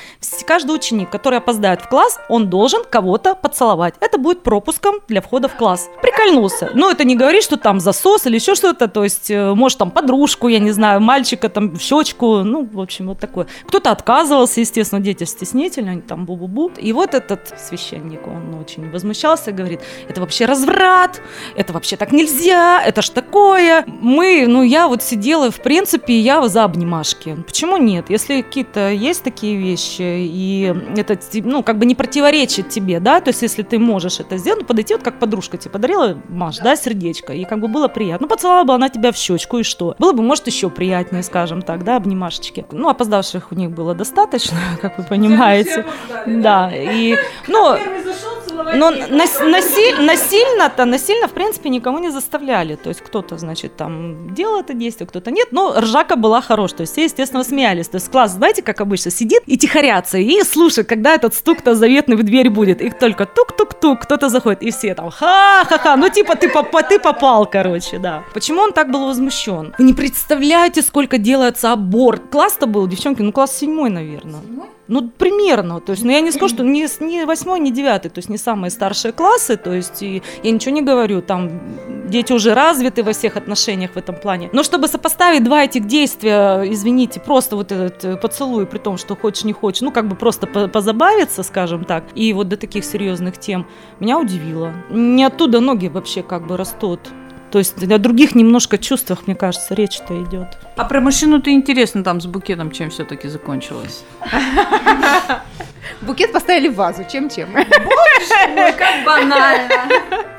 каждый 0.46 0.75
ученик, 0.75 1.11
который 1.11 1.38
опоздает 1.38 1.82
в 1.82 1.88
класс, 1.88 2.18
он 2.28 2.49
должен 2.49 2.82
кого-то 2.84 3.34
поцеловать. 3.34 3.94
Это 4.00 4.18
будет 4.18 4.42
пропуском 4.42 4.96
для 5.08 5.20
входа 5.20 5.49
в 5.49 5.56
класс. 5.56 5.88
Прикольнулся. 6.00 6.70
Но 6.78 6.92
это 6.92 7.02
не 7.02 7.16
говорит, 7.16 7.42
что 7.42 7.56
там 7.56 7.80
засос 7.80 8.26
или 8.26 8.37
еще 8.37 8.54
что-то, 8.54 8.87
то 8.87 9.02
есть, 9.02 9.32
э, 9.32 9.52
может, 9.52 9.78
там 9.78 9.90
подружку, 9.90 10.47
я 10.47 10.61
не 10.61 10.70
знаю, 10.70 11.00
мальчика 11.00 11.49
там 11.49 11.75
в 11.75 11.82
щечку, 11.82 12.44
ну, 12.44 12.68
в 12.73 12.80
общем, 12.80 13.08
вот 13.08 13.18
такое. 13.18 13.49
Кто-то 13.66 13.90
отказывался, 13.90 14.61
естественно, 14.61 15.00
дети 15.00 15.25
стеснительны, 15.25 15.88
они 15.88 16.02
там 16.02 16.25
бу-бу-бу. 16.25 16.78
И 16.78 16.92
вот 16.92 17.14
этот 17.14 17.52
священник, 17.58 18.25
он 18.28 18.54
очень 18.54 18.88
возмущался, 18.92 19.50
говорит, 19.50 19.80
это 20.08 20.20
вообще 20.20 20.44
разврат, 20.44 21.20
это 21.56 21.73
вообще 21.73 21.97
так 21.97 22.12
нельзя, 22.12 22.80
это 22.80 23.02
ж 23.02 23.08
такое. 23.08 23.85
Мы, 23.88 24.44
ну, 24.47 24.62
я 24.62 24.87
вот 24.87 25.02
сидела, 25.02 25.50
в 25.50 25.61
принципе, 25.61 26.20
я 26.20 26.47
за 26.47 26.62
обнимашки. 26.62 27.42
Почему 27.44 27.76
нет? 27.76 28.08
Если 28.08 28.40
какие-то 28.40 28.90
есть 28.90 29.25
такие 29.25 29.56
вещи, 29.56 30.02
и 30.02 30.73
это, 30.97 31.18
ну, 31.42 31.64
как 31.64 31.76
бы 31.76 31.87
не 31.87 31.97
противоречит 31.97 32.68
тебе, 32.68 33.00
да, 33.00 33.20
то 33.20 33.30
есть, 33.30 33.42
если 33.42 33.64
ты 33.64 33.80
можешь 33.80 34.20
это 34.20 34.37
сделать, 34.37 34.61
ну, 34.61 34.66
подойти, 34.66 34.94
вот 34.94 35.02
как 35.02 35.18
подружка 35.18 35.56
тебе 35.56 35.73
подарила, 35.73 36.16
Маш, 36.28 36.58
да, 36.58 36.67
да, 36.68 36.76
сердечко, 36.76 37.32
и 37.32 37.44
как 37.44 37.60
бы 37.60 37.68
было 37.68 37.88
приятно. 37.88 38.26
Ну, 38.26 38.28
поцеловала 38.28 38.64
бы 38.64 38.75
она 38.75 38.90
тебя 38.90 39.10
в 39.10 39.16
щечку, 39.16 39.58
и 39.58 39.62
что? 39.62 39.96
Было 39.98 40.12
бы, 40.12 40.22
может, 40.22 40.46
еще 40.46 40.68
приятнее, 40.68 41.22
скажем 41.22 41.62
так, 41.62 41.82
да, 41.82 41.96
обнимашечки. 41.96 42.66
Ну, 42.72 42.90
опоздавших 42.90 43.52
у 43.52 43.54
них 43.54 43.70
было 43.70 43.94
достаточно, 43.94 44.58
как 44.82 44.98
вы 44.98 45.04
понимаете. 45.04 45.87
Да, 46.26 46.70
и, 46.70 47.16
ну, 47.46 47.78
но 48.75 48.90
насиль, 48.90 50.00
насильно-то, 50.00 50.84
насильно, 50.84 51.28
в 51.28 51.32
принципе, 51.32 51.68
никому 51.68 51.98
не 51.98 52.10
заставляли. 52.10 52.76
То 52.76 52.88
есть 52.88 53.00
кто-то, 53.00 53.38
значит, 53.38 53.76
там 53.76 54.34
делал 54.34 54.60
это 54.60 54.75
действие, 54.75 55.06
кто-то 55.06 55.30
нет. 55.30 55.48
Но 55.50 55.80
ржака 55.80 56.16
была 56.16 56.40
хорошая. 56.40 56.78
То 56.78 56.80
есть 56.82 56.92
все, 56.92 57.04
естественно, 57.04 57.44
смеялись. 57.44 57.88
То 57.88 57.96
есть 57.96 58.10
класс, 58.10 58.32
знаете, 58.32 58.62
как 58.62 58.80
обычно, 58.80 59.10
сидит 59.10 59.42
и 59.46 59.56
тихорятся, 59.56 60.18
и 60.18 60.42
слушает, 60.42 60.88
когда 60.88 61.14
этот 61.14 61.34
стук-то 61.34 61.75
заветный 61.75 62.16
в 62.16 62.22
дверь 62.22 62.50
будет. 62.50 62.80
Их 62.80 62.98
только 62.98 63.26
тук-тук-тук, 63.26 64.00
кто-то 64.02 64.28
заходит, 64.28 64.62
и 64.62 64.70
все 64.70 64.94
там 64.94 65.10
ха-ха-ха. 65.10 65.96
Ну, 65.96 66.08
типа, 66.08 66.37
ты, 66.37 66.48
поп 66.48 66.68
ты 66.88 66.98
попал, 66.98 67.46
короче, 67.46 67.98
да. 67.98 68.25
Почему 68.34 68.60
он 68.60 68.72
так 68.72 68.90
был 68.90 69.06
возмущен? 69.06 69.75
Вы 69.78 69.84
не 69.84 69.94
представляете, 69.94 70.82
сколько 70.82 71.18
делается 71.18 71.72
аборт. 71.72 72.22
Класс-то 72.30 72.66
был, 72.66 72.87
девчонки, 72.87 73.22
ну 73.22 73.32
класс 73.32 73.56
седьмой, 73.56 73.90
наверное. 73.90 74.40
Седьмой? 74.40 74.68
Ну, 74.88 75.11
примерно. 75.11 75.80
То 75.80 75.92
есть, 75.92 76.04
ну, 76.04 76.11
я 76.11 76.21
не 76.21 76.30
скажу, 76.30 76.49
что 76.49 76.64
не, 76.64 76.87
не 77.00 77.25
восьмой, 77.26 77.61
не 77.61 77.71
девятый, 77.71 78.11
то 78.11 78.18
есть 78.18 78.30
не 78.30 78.38
самые 78.38 78.71
старшие 78.71 79.12
классы. 79.12 79.57
То 79.57 79.73
есть, 79.75 80.02
и 80.02 80.23
я 80.42 80.50
ничего 80.50 80.75
не 80.75 80.83
говорю, 80.83 81.21
там 81.21 81.50
дети 82.09 82.33
уже 82.33 82.54
развиты 82.54 83.02
во 83.02 83.12
всех 83.12 83.37
отношениях 83.37 83.92
в 83.92 83.97
этом 83.99 84.16
плане. 84.16 84.49
Но 84.52 84.62
чтобы 84.62 84.88
сопоставить 84.88 85.45
два 85.45 85.64
этих 85.64 85.87
действия, 85.87 86.62
извините, 86.64 87.21
просто 87.21 87.57
вот 87.57 87.71
этот 87.71 88.04
э, 88.04 88.16
поцелуй, 88.16 88.66
при 88.66 88.78
том, 88.78 88.97
что 88.97 89.14
хочешь, 89.14 89.45
не 89.45 89.52
хочешь, 89.52 89.83
ну, 89.83 89.92
как 89.92 90.09
бы 90.09 90.16
просто 90.16 90.47
по- 90.47 90.68
позабавиться, 90.68 91.42
скажем 91.42 91.85
так, 91.85 92.04
и 92.14 92.33
вот 92.33 92.49
до 92.49 92.57
таких 92.57 92.85
серьезных 92.85 93.38
тем, 93.38 93.66
меня 94.00 94.18
удивило. 94.18 94.73
Не 94.90 95.25
оттуда 95.25 95.61
ноги 95.61 95.88
вообще 95.88 96.23
как 96.23 96.47
бы 96.47 96.57
растут. 96.57 97.00
То 97.50 97.59
есть 97.59 97.83
о 97.83 97.99
других 97.99 98.35
немножко 98.35 98.78
чувствах, 98.78 99.26
мне 99.26 99.35
кажется, 99.35 99.75
речь-то 99.75 100.23
идет. 100.23 100.59
А 100.76 100.85
про 100.85 101.00
машину-то 101.00 101.50
интересно 101.50 102.05
там 102.05 102.21
с 102.21 102.26
букетом, 102.26 102.71
чем 102.71 102.90
все-таки 102.90 103.28
закончилось. 103.28 104.05
Букет 106.02 106.33
поставили 106.33 106.69
в 106.69 106.75
вазу, 106.75 107.05
чем-чем. 107.11 107.49
Как 107.55 109.05
банально. 109.05 109.69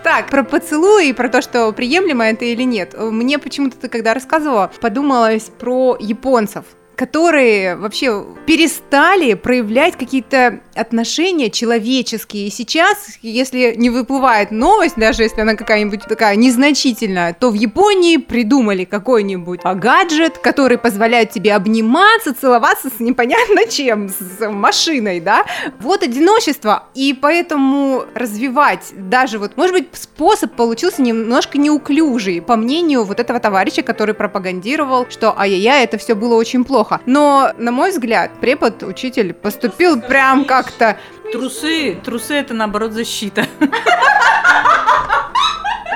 Так, 0.03 0.29
про 0.29 0.43
поцелуи 0.43 1.09
и 1.09 1.13
про 1.13 1.29
то, 1.29 1.41
что 1.41 1.71
приемлемо 1.73 2.25
это 2.25 2.45
или 2.45 2.63
нет. 2.63 2.95
Мне 2.97 3.39
почему-то 3.39 3.77
ты 3.77 3.89
когда 3.89 4.13
рассказывала, 4.13 4.71
подумалось 4.79 5.51
про 5.59 5.97
японцев 5.99 6.65
которые 6.99 7.77
вообще 7.77 8.25
перестали 8.45 9.33
проявлять 9.33 9.97
какие-то 9.97 10.59
отношения 10.75 11.49
человеческие. 11.49 12.47
И 12.47 12.49
сейчас, 12.51 12.97
если 13.21 13.73
не 13.77 13.89
выплывает 13.89 14.51
новость, 14.51 14.95
даже 14.97 15.23
если 15.23 15.39
она 15.39 15.55
какая-нибудь 15.55 16.01
такая 16.01 16.35
незначительная, 16.35 17.33
то 17.33 17.51
в 17.51 17.53
Японии 17.53 18.17
придумали 18.17 18.83
какой-нибудь 18.83 19.61
гаджет, 19.63 20.39
который 20.39 20.77
позволяет 20.77 21.29
тебе 21.29 21.53
обниматься, 21.53 22.33
целоваться 22.33 22.89
с 22.89 22.99
непонятно 22.99 23.65
чем, 23.69 24.09
с 24.09 24.49
машиной, 24.49 25.21
да? 25.21 25.45
Вот 25.79 26.03
одиночество, 26.03 26.83
и 26.95 27.13
поэтому 27.13 28.03
развивать 28.13 28.91
даже 28.97 29.39
вот, 29.39 29.55
может 29.55 29.73
быть, 29.73 29.87
способ 29.93 30.53
получился 30.53 31.01
немножко 31.01 31.57
неуклюжий, 31.57 32.41
по 32.41 32.57
мнению 32.57 33.05
вот 33.05 33.21
этого 33.21 33.39
товарища, 33.39 33.83
который 33.83 34.13
пропагандировал, 34.13 35.07
что 35.09 35.33
ай-яй-яй, 35.39 35.85
это 35.85 35.97
все 35.97 36.13
было 36.13 36.35
очень 36.35 36.65
плохо. 36.65 36.88
Но, 37.05 37.51
на 37.57 37.71
мой 37.71 37.91
взгляд, 37.91 38.31
препод, 38.39 38.83
учитель 38.83 39.33
поступил 39.33 40.01
прям 40.01 40.45
как-то 40.45 40.97
Трусы, 41.31 41.95
трусы 42.03 42.33
это 42.33 42.55
наоборот 42.55 42.91
защита. 42.91 43.45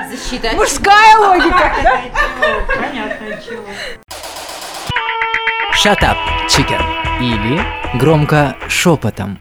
Защита. 0.08 0.54
мужская 0.54 1.16
логика. 1.16 1.72
Shut 5.74 5.98
up, 6.02 6.16
chicken. 6.48 6.80
Или 7.20 7.60
громко 7.98 8.56
шепотом. 8.68 9.38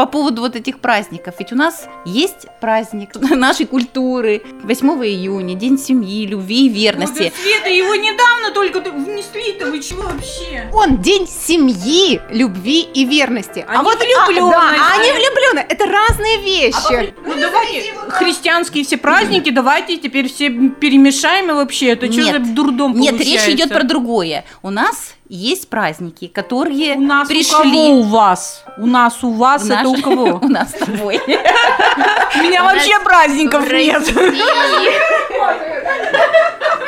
По 0.00 0.06
поводу 0.06 0.40
вот 0.40 0.56
этих 0.56 0.80
праздников. 0.80 1.34
Ведь 1.40 1.52
у 1.52 1.56
нас 1.56 1.86
есть 2.06 2.46
праздник 2.58 3.10
нашей 3.20 3.66
культуры. 3.66 4.40
8 4.62 4.88
июня, 5.04 5.54
День 5.54 5.78
семьи, 5.78 6.26
любви 6.26 6.64
и 6.64 6.68
верности. 6.70 7.30
Света, 7.42 7.68
его 7.68 7.94
недавно 7.94 8.50
только 8.54 8.80
внесли-то, 8.80 9.66
вы 9.70 9.78
чего 9.82 10.04
вообще? 10.04 10.70
Он 10.72 11.02
день 11.02 11.28
семьи, 11.28 12.18
любви 12.30 12.80
и 12.80 13.04
верности. 13.04 13.62
Они 13.68 13.82
вот 13.84 13.98
влюблённые. 13.98 14.56
А, 14.56 14.72
да, 14.72 14.94
а 14.94 15.00
они 15.00 15.12
влюбленные. 15.12 15.66
Это 15.68 15.84
разные 15.84 16.38
вещи. 16.38 17.14
Ну 17.26 17.34
давайте 17.38 17.92
христианские 18.08 18.84
все 18.86 18.96
праздники, 18.96 19.50
давайте 19.50 19.98
теперь 19.98 20.32
все 20.32 20.48
перемешаем 20.48 21.50
и 21.50 21.52
вообще, 21.52 21.88
это 21.88 22.10
что 22.10 22.22
за 22.22 22.38
дурдом 22.38 22.98
Нет, 22.98 23.18
речь 23.18 23.26
получается? 23.26 23.50
идет 23.52 23.68
про 23.68 23.82
другое. 23.82 24.46
У 24.62 24.70
нас 24.70 25.14
есть 25.30 25.70
праздники, 25.70 26.26
которые 26.26 26.96
У 26.96 27.00
нас 27.00 27.28
пришли. 27.28 27.54
у 27.54 27.62
кого 27.62 27.88
у 28.00 28.02
вас? 28.02 28.64
У 28.76 28.86
нас 28.86 29.22
у 29.22 29.30
вас, 29.32 29.62
в 29.62 29.66
это 29.70 29.82
наш- 29.84 29.98
у 29.98 30.02
кого? 30.02 30.24
У 30.42 30.48
нас 30.48 30.70
с 30.70 30.72
тобой. 30.72 31.20
У 31.24 32.38
меня 32.42 32.64
вообще 32.64 32.98
праздников 33.04 33.70
нет. 33.70 34.02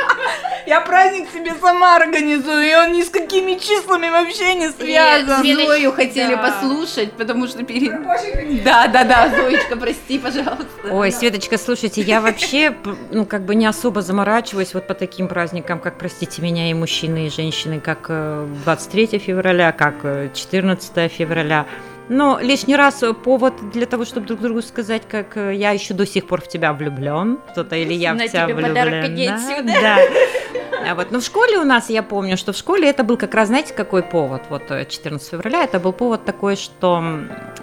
Я 0.72 0.80
праздник 0.80 1.28
себе 1.30 1.52
сама 1.60 1.96
организую, 1.96 2.62
и 2.62 2.74
он 2.74 2.92
ни 2.92 3.02
с 3.02 3.10
какими 3.10 3.58
числами 3.58 4.08
вообще 4.08 4.54
не 4.54 4.70
связан. 4.70 5.44
Зою 5.44 5.92
хотели 5.92 6.34
Да. 6.34 6.38
послушать, 6.38 7.12
потому 7.12 7.46
что 7.46 7.62
перед... 7.62 7.92
Да, 8.64 8.86
да, 8.86 9.04
да, 9.04 9.28
Зоечка, 9.28 9.76
прости, 9.76 10.18
пожалуйста. 10.18 10.66
Ой, 10.90 11.12
Светочка, 11.12 11.58
слушайте, 11.58 12.00
я 12.00 12.22
вообще, 12.22 12.74
ну, 13.10 13.26
как 13.26 13.42
бы 13.44 13.54
не 13.54 13.66
особо 13.66 14.00
заморачиваюсь 14.00 14.72
вот 14.72 14.86
по 14.86 14.94
таким 14.94 15.28
праздникам, 15.28 15.78
как, 15.78 15.98
простите 15.98 16.40
меня, 16.40 16.70
и 16.70 16.74
мужчины, 16.74 17.26
и 17.26 17.30
женщины, 17.30 17.78
как 17.78 18.06
э, 18.08 18.46
23 18.64 19.18
февраля, 19.18 19.72
как 19.72 19.96
э, 20.04 20.30
14 20.34 21.12
февраля. 21.12 21.66
Но 22.08 22.38
лишний 22.40 22.76
раз 22.76 23.02
э, 23.02 23.12
повод 23.12 23.54
для 23.72 23.84
того, 23.86 24.04
чтобы 24.06 24.26
друг 24.26 24.40
другу 24.40 24.62
сказать, 24.62 25.02
как 25.08 25.36
э, 25.36 25.54
я 25.54 25.70
еще 25.72 25.92
до 25.94 26.06
сих 26.06 26.26
пор 26.26 26.40
в 26.40 26.48
тебя 26.48 26.72
влюблен, 26.72 27.38
кто-то 27.50 27.76
или 27.76 27.92
я 27.92 28.14
На 28.14 28.24
в 28.26 28.30
тебя 28.30 28.44
тебе 28.44 28.54
влюблен. 28.54 28.74
подарок, 28.74 29.10
иди 29.10 29.28
да, 29.28 29.34
отсюда. 29.34 29.72
да. 29.82 29.98
А 30.84 30.94
вот, 30.94 31.12
но 31.12 31.20
в 31.20 31.24
школе 31.24 31.58
у 31.58 31.64
нас, 31.64 31.90
я 31.90 32.02
помню, 32.02 32.36
что 32.36 32.52
в 32.52 32.56
школе 32.56 32.88
это 32.88 33.04
был 33.04 33.16
как 33.16 33.34
раз, 33.34 33.48
знаете, 33.48 33.72
какой 33.72 34.02
повод? 34.02 34.42
Вот 34.50 34.70
э, 34.70 34.84
14 34.84 35.28
февраля 35.28 35.62
это 35.64 35.78
был 35.78 35.92
повод 35.92 36.24
такой, 36.24 36.56
что 36.56 37.02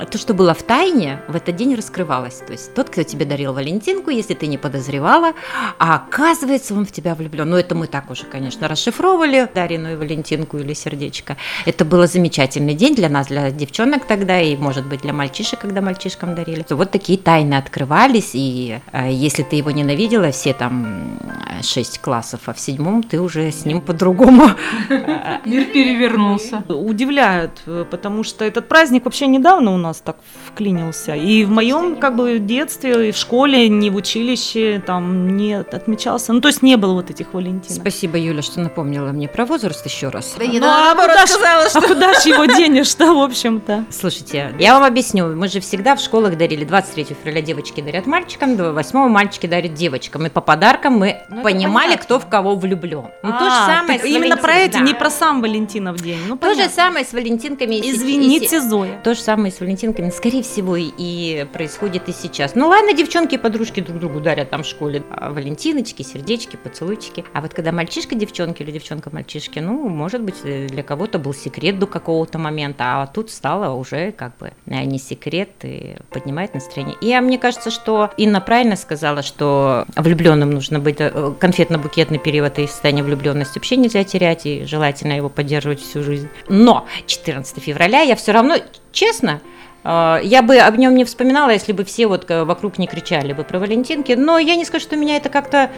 то, 0.09 0.17
что 0.17 0.33
было 0.33 0.53
в 0.53 0.63
тайне, 0.63 1.21
в 1.27 1.35
этот 1.35 1.55
день 1.55 1.75
раскрывалось. 1.75 2.41
То 2.45 2.53
есть 2.53 2.73
тот, 2.73 2.89
кто 2.89 3.03
тебе 3.03 3.25
дарил 3.25 3.53
Валентинку, 3.53 4.09
если 4.09 4.33
ты 4.35 4.47
не 4.47 4.57
подозревала, 4.57 5.33
а 5.77 5.95
оказывается, 5.95 6.73
он 6.73 6.85
в 6.85 6.91
тебя 6.91 7.13
влюблен. 7.15 7.49
Ну, 7.49 7.57
это 7.57 7.75
мы 7.75 7.87
так 7.87 8.09
уже, 8.09 8.23
конечно, 8.23 8.67
расшифровывали 8.67 9.49
Дарину 9.53 9.97
Валентинку 9.97 10.57
или 10.57 10.73
сердечко. 10.73 11.35
Это 11.65 11.83
был 11.83 12.07
замечательный 12.07 12.73
день 12.73 12.95
для 12.95 13.09
нас, 13.09 13.27
для 13.27 13.51
девчонок 13.51 14.05
тогда, 14.05 14.39
и, 14.39 14.55
может 14.55 14.85
быть, 14.87 15.01
для 15.01 15.11
мальчишек, 15.11 15.59
когда 15.59 15.81
мальчишкам 15.81 16.35
дарили. 16.35 16.65
Вот 16.69 16.91
такие 16.91 17.17
тайны 17.17 17.55
открывались, 17.55 18.31
и 18.33 18.79
э, 18.93 19.11
если 19.11 19.43
ты 19.43 19.57
его 19.57 19.71
ненавидела, 19.71 20.31
все 20.31 20.53
там 20.53 20.85
м, 20.85 21.63
шесть 21.63 21.99
классов, 21.99 22.41
а 22.45 22.53
в 22.53 22.59
седьмом 22.59 23.03
ты 23.09 23.19
уже 23.19 23.51
с 23.51 23.65
ним 23.65 23.81
по-другому. 23.81 24.49
Мир 25.45 25.65
перевернулся. 25.65 26.63
удивляют, 26.67 27.61
потому 27.89 28.23
что 28.23 28.45
этот 28.45 28.67
праздник 28.67 29.05
вообще 29.05 29.27
недавно 29.27 29.73
у 29.73 29.77
нас 29.77 29.99
так 30.01 30.17
вклинился. 30.47 31.15
И 31.15 31.43
в 31.45 31.49
моем 31.51 31.95
как 31.95 32.15
бы 32.15 32.39
детстве, 32.39 33.09
и 33.09 33.11
в 33.11 33.17
школе, 33.17 33.67
не 33.69 33.89
в 33.89 33.95
училище 33.95 34.81
там 34.85 35.35
не 35.37 35.53
отмечался. 35.53 36.33
Ну, 36.33 36.41
то 36.41 36.47
есть 36.49 36.61
не 36.61 36.75
было 36.77 36.93
вот 36.93 37.09
этих 37.09 37.33
Валентинов. 37.33 37.81
Спасибо, 37.81 38.17
Юля, 38.17 38.41
что 38.41 38.59
напомнила 38.59 39.07
мне 39.11 39.27
про 39.27 39.45
возраст 39.45 39.85
еще 39.85 40.09
раз. 40.09 40.35
Да 40.37 40.45
не 40.45 40.59
Ну, 40.59 40.67
надо, 40.67 41.03
а 41.03 41.07
куда 41.07 41.25
ж- 41.25 41.29
сказала, 41.29 41.63
А 41.65 41.69
что... 41.69 41.81
куда 41.81 42.13
же 42.19 42.29
его 42.29 42.45
денешь-то, 42.57 43.13
в 43.13 43.19
общем-то? 43.19 43.85
Слушайте, 43.89 44.53
я 44.59 44.73
вам 44.75 44.83
объясню. 44.83 45.35
Мы 45.35 45.47
же 45.47 45.59
всегда 45.59 45.95
в 45.95 45.99
школах 45.99 46.37
дарили 46.37 46.63
23 46.65 47.05
февраля 47.23 47.41
девочки 47.41 47.81
дарят 47.81 48.05
мальчикам, 48.05 48.55
8 48.55 48.99
мальчики 49.09 49.47
дарят 49.47 49.73
девочкам. 49.73 50.25
И 50.27 50.29
по 50.29 50.41
подаркам 50.41 50.93
мы 50.99 51.17
Ну, 51.29 51.41
понимали, 51.41 51.95
кто 51.95 52.19
в 52.19 52.27
кого 52.27 52.55
влюблен. 52.55 52.98
Ну, 53.23 53.31
то 53.31 53.39
же 53.39 53.45
А, 53.51 53.65
самое 53.79 53.99
именно 54.03 54.37
про 54.37 54.53
эти, 54.55 54.73
Валентин- 54.77 54.85
не 54.85 54.93
да. 54.93 54.99
про 54.99 55.09
сам 55.09 55.41
Валентинов 55.41 55.97
день. 55.97 56.19
Ну, 56.27 56.37
То 56.37 56.49
же 56.49 56.55
понятно. 56.55 56.75
самое 56.75 57.05
с 57.05 57.13
Валентинками. 57.13 57.75
и 57.75 57.81
с- 57.81 57.85
и 57.85 57.91
Извините, 57.97 58.61
Зоя. 58.61 58.99
То 59.03 59.13
же 59.13 59.21
самое 59.21 59.51
с 59.51 59.59
Валентинками, 59.59 60.09
скорее 60.09 60.43
всего, 60.43 60.75
и- 60.75 60.91
и 60.97 61.45
происходит 61.53 62.09
и 62.09 62.13
сейчас. 62.13 62.55
Ну 62.55 62.67
ладно, 62.67 62.93
девчонки 62.93 63.35
и 63.35 63.37
подружки 63.37 63.79
друг 63.81 63.99
другу 63.99 64.19
дарят 64.19 64.49
там 64.49 64.63
в 64.63 64.65
школе 64.65 65.03
а, 65.11 65.31
валентиночки, 65.31 66.01
сердечки, 66.03 66.55
поцелуйчики. 66.55 67.23
А 67.33 67.41
вот 67.41 67.53
когда 67.53 67.71
мальчишка 67.71 68.15
девчонки 68.15 68.61
или 68.63 68.71
девчонка 68.71 69.09
мальчишки, 69.11 69.59
ну, 69.59 69.87
может 69.89 70.21
быть, 70.21 70.35
э, 70.43 70.67
для 70.67 70.83
кого-то 70.83 71.19
был 71.19 71.33
секрет 71.33 71.79
до 71.79 71.87
какого-то 71.87 72.37
момента, 72.37 73.01
а 73.01 73.07
тут 73.07 73.29
стало 73.31 73.73
уже 73.75 74.11
как 74.11 74.37
бы 74.37 74.51
э, 74.65 74.83
не 74.83 74.99
секрет 74.99 75.49
и 75.63 75.95
поднимает 76.09 76.53
настроение. 76.53 76.95
И 77.01 77.11
а, 77.13 77.21
мне 77.21 77.37
кажется, 77.37 77.71
что 77.71 78.09
Инна 78.17 78.41
правильно 78.41 78.75
сказала, 78.75 79.21
что 79.21 79.85
влюбленным 79.95 80.49
нужно 80.51 80.79
быть 80.79 80.97
э, 80.99 81.33
конфетно-букетный 81.39 82.17
период 82.19 82.57
и 82.59 82.67
состояние 82.67 82.88
влюбленности 82.91 83.57
вообще 83.57 83.75
нельзя 83.77 84.03
терять, 84.03 84.45
и 84.45 84.65
желательно 84.65 85.13
его 85.13 85.29
поддерживать 85.29 85.81
всю 85.81 86.03
жизнь. 86.03 86.29
Но 86.47 86.85
14 87.05 87.63
февраля 87.63 88.01
я 88.01 88.15
все 88.15 88.31
равно, 88.31 88.55
честно, 88.91 89.41
э, 89.83 90.19
я 90.23 90.41
бы 90.41 90.57
об 90.57 90.77
нем 90.77 90.95
не 90.95 91.05
вспоминала, 91.05 91.51
если 91.51 91.71
бы 91.71 91.83
все 91.85 92.07
вот 92.07 92.29
э, 92.29 92.43
вокруг 92.43 92.77
не 92.77 92.87
кричали 92.87 93.33
бы 93.33 93.43
про 93.43 93.59
Валентинки, 93.59 94.13
но 94.13 94.37
я 94.39 94.55
не 94.55 94.65
скажу, 94.65 94.83
что 94.83 94.95
меня 94.95 95.17
это 95.17 95.29
как-то 95.29 95.69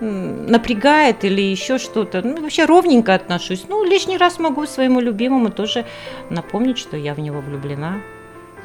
напрягает 0.00 1.24
или 1.24 1.42
еще 1.42 1.78
что-то. 1.78 2.22
Ну, 2.22 2.40
вообще 2.40 2.64
ровненько 2.64 3.14
отношусь. 3.14 3.64
Ну, 3.68 3.84
лишний 3.84 4.16
раз 4.16 4.38
могу 4.38 4.66
своему 4.66 5.00
любимому 5.00 5.50
тоже 5.50 5.84
напомнить, 6.30 6.78
что 6.78 6.96
я 6.96 7.12
в 7.14 7.20
него 7.20 7.40
влюблена. 7.40 8.00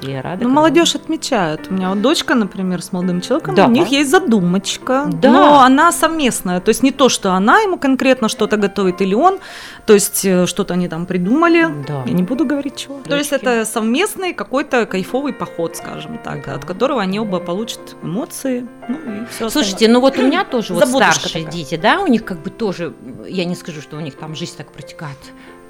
И 0.01 0.13
рада. 0.15 0.43
Ну, 0.43 0.49
молодежь 0.49 0.95
отмечает. 0.95 1.67
У 1.69 1.73
меня 1.73 1.89
вот 1.89 2.01
дочка, 2.01 2.35
например, 2.35 2.81
с 2.81 2.91
молодым 2.91 3.21
человеком, 3.21 3.55
Да. 3.55 3.67
у 3.67 3.71
них 3.71 3.87
есть 3.87 4.09
задумочка. 4.11 5.05
Да. 5.11 5.31
Но 5.31 5.59
она 5.61 5.91
совместная. 5.91 6.59
То 6.59 6.69
есть 6.69 6.83
не 6.83 6.91
то, 6.91 7.09
что 7.09 7.31
она 7.33 7.59
ему 7.59 7.77
конкретно 7.77 8.27
что-то 8.29 8.57
готовит 8.57 9.01
или 9.01 9.13
он. 9.15 9.39
То 9.85 9.93
есть 9.93 10.25
э, 10.25 10.45
что-то 10.47 10.73
они 10.73 10.87
там 10.87 11.05
придумали. 11.05 11.67
Да. 11.87 12.03
Я 12.05 12.13
не 12.13 12.23
буду 12.23 12.45
говорить 12.45 12.75
чего. 12.75 12.99
То 13.07 13.15
есть 13.15 13.29
Дочки. 13.31 13.45
это 13.45 13.65
совместный 13.65 14.33
какой-то 14.33 14.85
кайфовый 14.85 15.33
поход, 15.33 15.77
скажем 15.77 16.17
так, 16.17 16.47
от 16.47 16.65
которого 16.65 17.01
они 17.01 17.19
оба 17.19 17.39
получат 17.39 17.95
эмоции. 18.03 18.67
Ну 18.87 18.95
и 18.97 19.25
все 19.29 19.49
Слушайте, 19.49 19.87
ну 19.87 20.01
вот 20.01 20.17
у 20.19 20.21
меня 20.21 20.43
тоже 20.43 20.73
вот 20.73 20.85
Заботушка 20.85 21.19
старшие 21.21 21.45
такая. 21.45 21.57
дети, 21.57 21.75
да, 21.77 21.99
у 22.01 22.07
них 22.07 22.23
как 22.25 22.41
бы 22.41 22.49
тоже, 22.49 22.93
я 23.27 23.45
не 23.45 23.55
скажу, 23.55 23.81
что 23.81 23.97
у 23.97 23.99
них 23.99 24.15
там 24.15 24.35
жизнь 24.35 24.55
так 24.57 24.71
протекает 24.71 25.17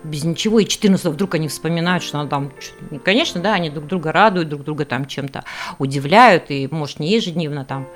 без 0.05 0.23
ничего, 0.23 0.59
и 0.59 0.65
14 0.65 1.05
вдруг 1.05 1.35
они 1.35 1.47
вспоминают, 1.47 2.03
что 2.03 2.19
она 2.19 2.29
там, 2.29 2.51
чё- 2.59 2.99
конечно, 2.99 3.41
да, 3.41 3.53
они 3.53 3.69
друг 3.69 3.87
друга 3.87 4.11
радуют, 4.11 4.49
друг 4.49 4.63
друга 4.63 4.85
там 4.85 5.05
чем-то 5.05 5.43
удивляют, 5.79 6.51
и, 6.51 6.67
может, 6.71 6.99
не 6.99 7.11
ежедневно, 7.11 7.65
там, 7.65 7.87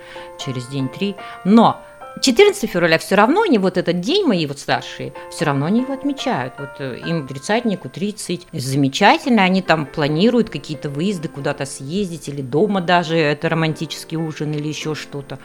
через 0.44 0.68
день-три, 0.68 1.16
но 1.46 1.82
14 2.22 2.70
февраля 2.70 2.98
все 2.98 3.16
равно 3.16 3.44
они 3.44 3.60
вот 3.60 3.78
этот 3.78 4.02
день, 4.02 4.26
мои 4.26 4.46
вот 4.46 4.60
старшие, 4.60 5.14
все 5.32 5.46
равно 5.46 5.68
они 5.68 5.82
его 5.82 5.94
отмечают. 5.94 6.54
Вот 6.58 6.72
э, 6.80 6.98
им 7.06 7.28
тридцатнику 7.28 7.88
30. 7.88 8.48
Замечательно, 8.52 9.44
они 9.44 9.62
там 9.62 9.86
планируют 9.86 10.50
какие-то 10.50 10.90
выезды, 10.90 11.28
куда-то 11.30 11.66
съездить, 11.66 12.28
или 12.28 12.42
дома 12.42 12.82
даже, 12.82 13.16
это 13.16 13.48
романтический 13.48 14.18
ужин 14.18 14.52
или 14.54 14.68
еще 14.68 14.96
что-то. 14.96 15.40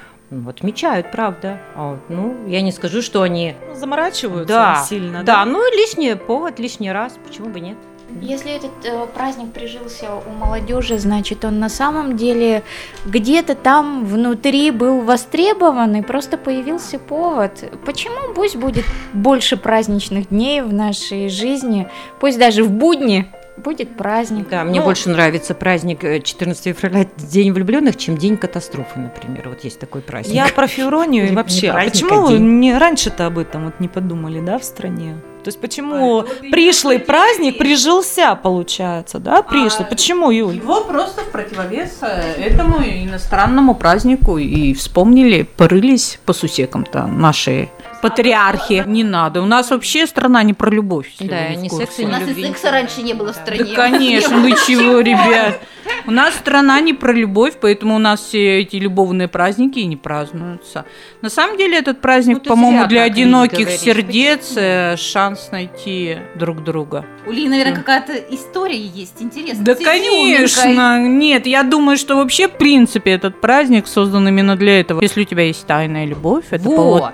Отмечают, 0.48 1.10
правда. 1.12 1.60
А 1.74 1.92
вот, 1.92 2.00
ну, 2.08 2.36
я 2.46 2.62
не 2.62 2.72
скажу, 2.72 3.02
что 3.02 3.22
они... 3.22 3.54
Ну, 3.68 3.74
заморачиваются 3.74 4.54
Да, 4.54 4.84
сильно. 4.88 5.22
Да, 5.22 5.44
ну, 5.44 5.60
лишний 5.76 6.14
повод, 6.14 6.58
лишний 6.58 6.90
раз, 6.90 7.16
почему 7.24 7.48
бы 7.48 7.60
нет? 7.60 7.76
Если 8.20 8.52
этот 8.52 8.70
э, 8.84 9.06
праздник 9.14 9.52
прижился 9.52 10.08
у 10.14 10.30
молодежи, 10.30 10.98
значит, 10.98 11.44
он 11.44 11.58
на 11.58 11.68
самом 11.68 12.16
деле 12.16 12.62
где-то 13.06 13.54
там 13.54 14.04
внутри 14.04 14.70
был 14.70 15.00
востребован 15.00 15.96
и 15.96 16.02
просто 16.02 16.36
появился 16.36 16.98
повод. 16.98 17.64
Почему 17.84 18.32
пусть 18.34 18.56
будет 18.56 18.84
больше 19.12 19.56
праздничных 19.56 20.28
дней 20.28 20.60
в 20.62 20.72
нашей 20.72 21.28
жизни, 21.28 21.88
пусть 22.20 22.38
даже 22.38 22.62
в 22.62 22.70
будни 22.70 23.32
будет 23.56 23.96
праздник. 23.96 24.48
Да, 24.48 24.64
мне 24.64 24.80
Ну, 24.80 24.84
больше 24.84 25.08
нравится 25.08 25.54
праздник 25.54 26.04
э, 26.04 26.20
14 26.20 26.76
февраля, 26.76 27.06
День 27.16 27.52
влюбленных, 27.52 27.96
чем 27.96 28.16
День 28.16 28.36
катастрофы, 28.36 28.98
например. 28.98 29.48
Вот 29.48 29.64
есть 29.64 29.78
такой 29.78 30.00
праздник. 30.00 30.34
Я 30.34 30.48
про 30.48 30.66
февронию 30.66 31.30
и 31.30 31.34
вообще. 31.34 31.66
не 31.66 31.72
а 31.72 31.84
почему 31.84 32.26
а 32.26 32.32
не 32.32 32.76
раньше-то 32.76 33.26
об 33.26 33.38
этом 33.38 33.66
вот 33.66 33.80
не 33.80 33.88
подумали, 33.88 34.40
да, 34.40 34.58
в 34.58 34.64
стране? 34.64 35.16
То 35.44 35.48
есть 35.48 35.60
почему 35.60 36.24
пришлый 36.50 36.98
праздник 36.98 37.58
прижился, 37.58 38.34
получается, 38.34 39.18
да, 39.18 39.42
пришлый? 39.42 39.86
Почему, 39.86 40.30
Юль? 40.30 40.56
Его 40.56 40.82
просто 40.84 41.20
в 41.20 41.30
противовес 41.30 41.98
э, 42.00 42.42
этому 42.42 42.78
иностранному 42.82 43.74
празднику 43.74 44.38
и 44.38 44.72
вспомнили, 44.72 45.42
порылись 45.42 46.18
по 46.24 46.32
сусекам-то 46.32 47.06
наши 47.06 47.68
патриархи. 48.08 48.84
Не 48.86 49.04
надо. 49.04 49.42
У 49.42 49.46
нас 49.46 49.70
вообще 49.70 50.06
страна 50.06 50.42
не 50.42 50.54
про 50.54 50.70
любовь. 50.70 51.08
Да, 51.20 51.48
не 51.54 51.68
секса, 51.70 52.02
У 52.02 52.06
ни 52.06 52.10
нас 52.10 52.22
и 52.22 52.26
любви. 52.26 52.44
секса 52.46 52.70
раньше 52.70 53.02
не 53.02 53.14
было 53.14 53.32
в 53.32 53.36
стране. 53.36 53.64
Да, 53.64 53.74
конечно, 53.74 54.38
вы 54.38 54.52
чего, 54.66 55.00
ребят? 55.00 55.60
У 56.06 56.10
нас 56.10 56.34
страна 56.34 56.80
не 56.80 56.94
про 56.94 57.12
любовь, 57.12 57.54
поэтому 57.60 57.96
у 57.96 57.98
нас 57.98 58.20
все 58.20 58.60
эти 58.60 58.76
любовные 58.76 59.28
праздники 59.28 59.78
и 59.80 59.86
не 59.86 59.96
празднуются. 59.96 60.84
На 61.22 61.28
самом 61.30 61.56
деле 61.58 61.78
этот 61.78 62.00
праздник, 62.00 62.34
Ну, 62.36 62.40
ты 62.40 62.48
по-моему, 62.48 62.86
для 62.86 63.02
одиноких 63.02 63.58
говоришь. 63.60 63.80
сердец 63.80 64.52
э, 64.56 64.96
шанс 64.96 65.48
найти 65.52 66.18
друг 66.36 66.62
друга. 66.64 67.04
У 67.26 67.30
Ли, 67.32 67.48
наверное, 67.48 67.74
какая-то 67.76 68.12
история 68.14 68.78
есть 68.80 69.20
интересная. 69.20 69.64
Да, 69.64 69.72
изюминкой. 69.72 70.00
конечно. 70.00 71.06
Нет, 71.06 71.46
я 71.46 71.62
думаю, 71.62 71.96
что 71.96 72.16
вообще, 72.16 72.48
в 72.48 72.52
принципе, 72.56 73.12
этот 73.12 73.40
праздник 73.40 73.86
создан 73.86 74.28
именно 74.28 74.56
для 74.56 74.80
этого. 74.80 75.00
Если 75.02 75.22
у 75.22 75.24
тебя 75.24 75.44
есть 75.44 75.66
тайная 75.66 76.06
любовь, 76.06 76.44
это 76.50 76.64
Вот, 76.64 76.76
повод 76.76 77.02
да. 77.02 77.08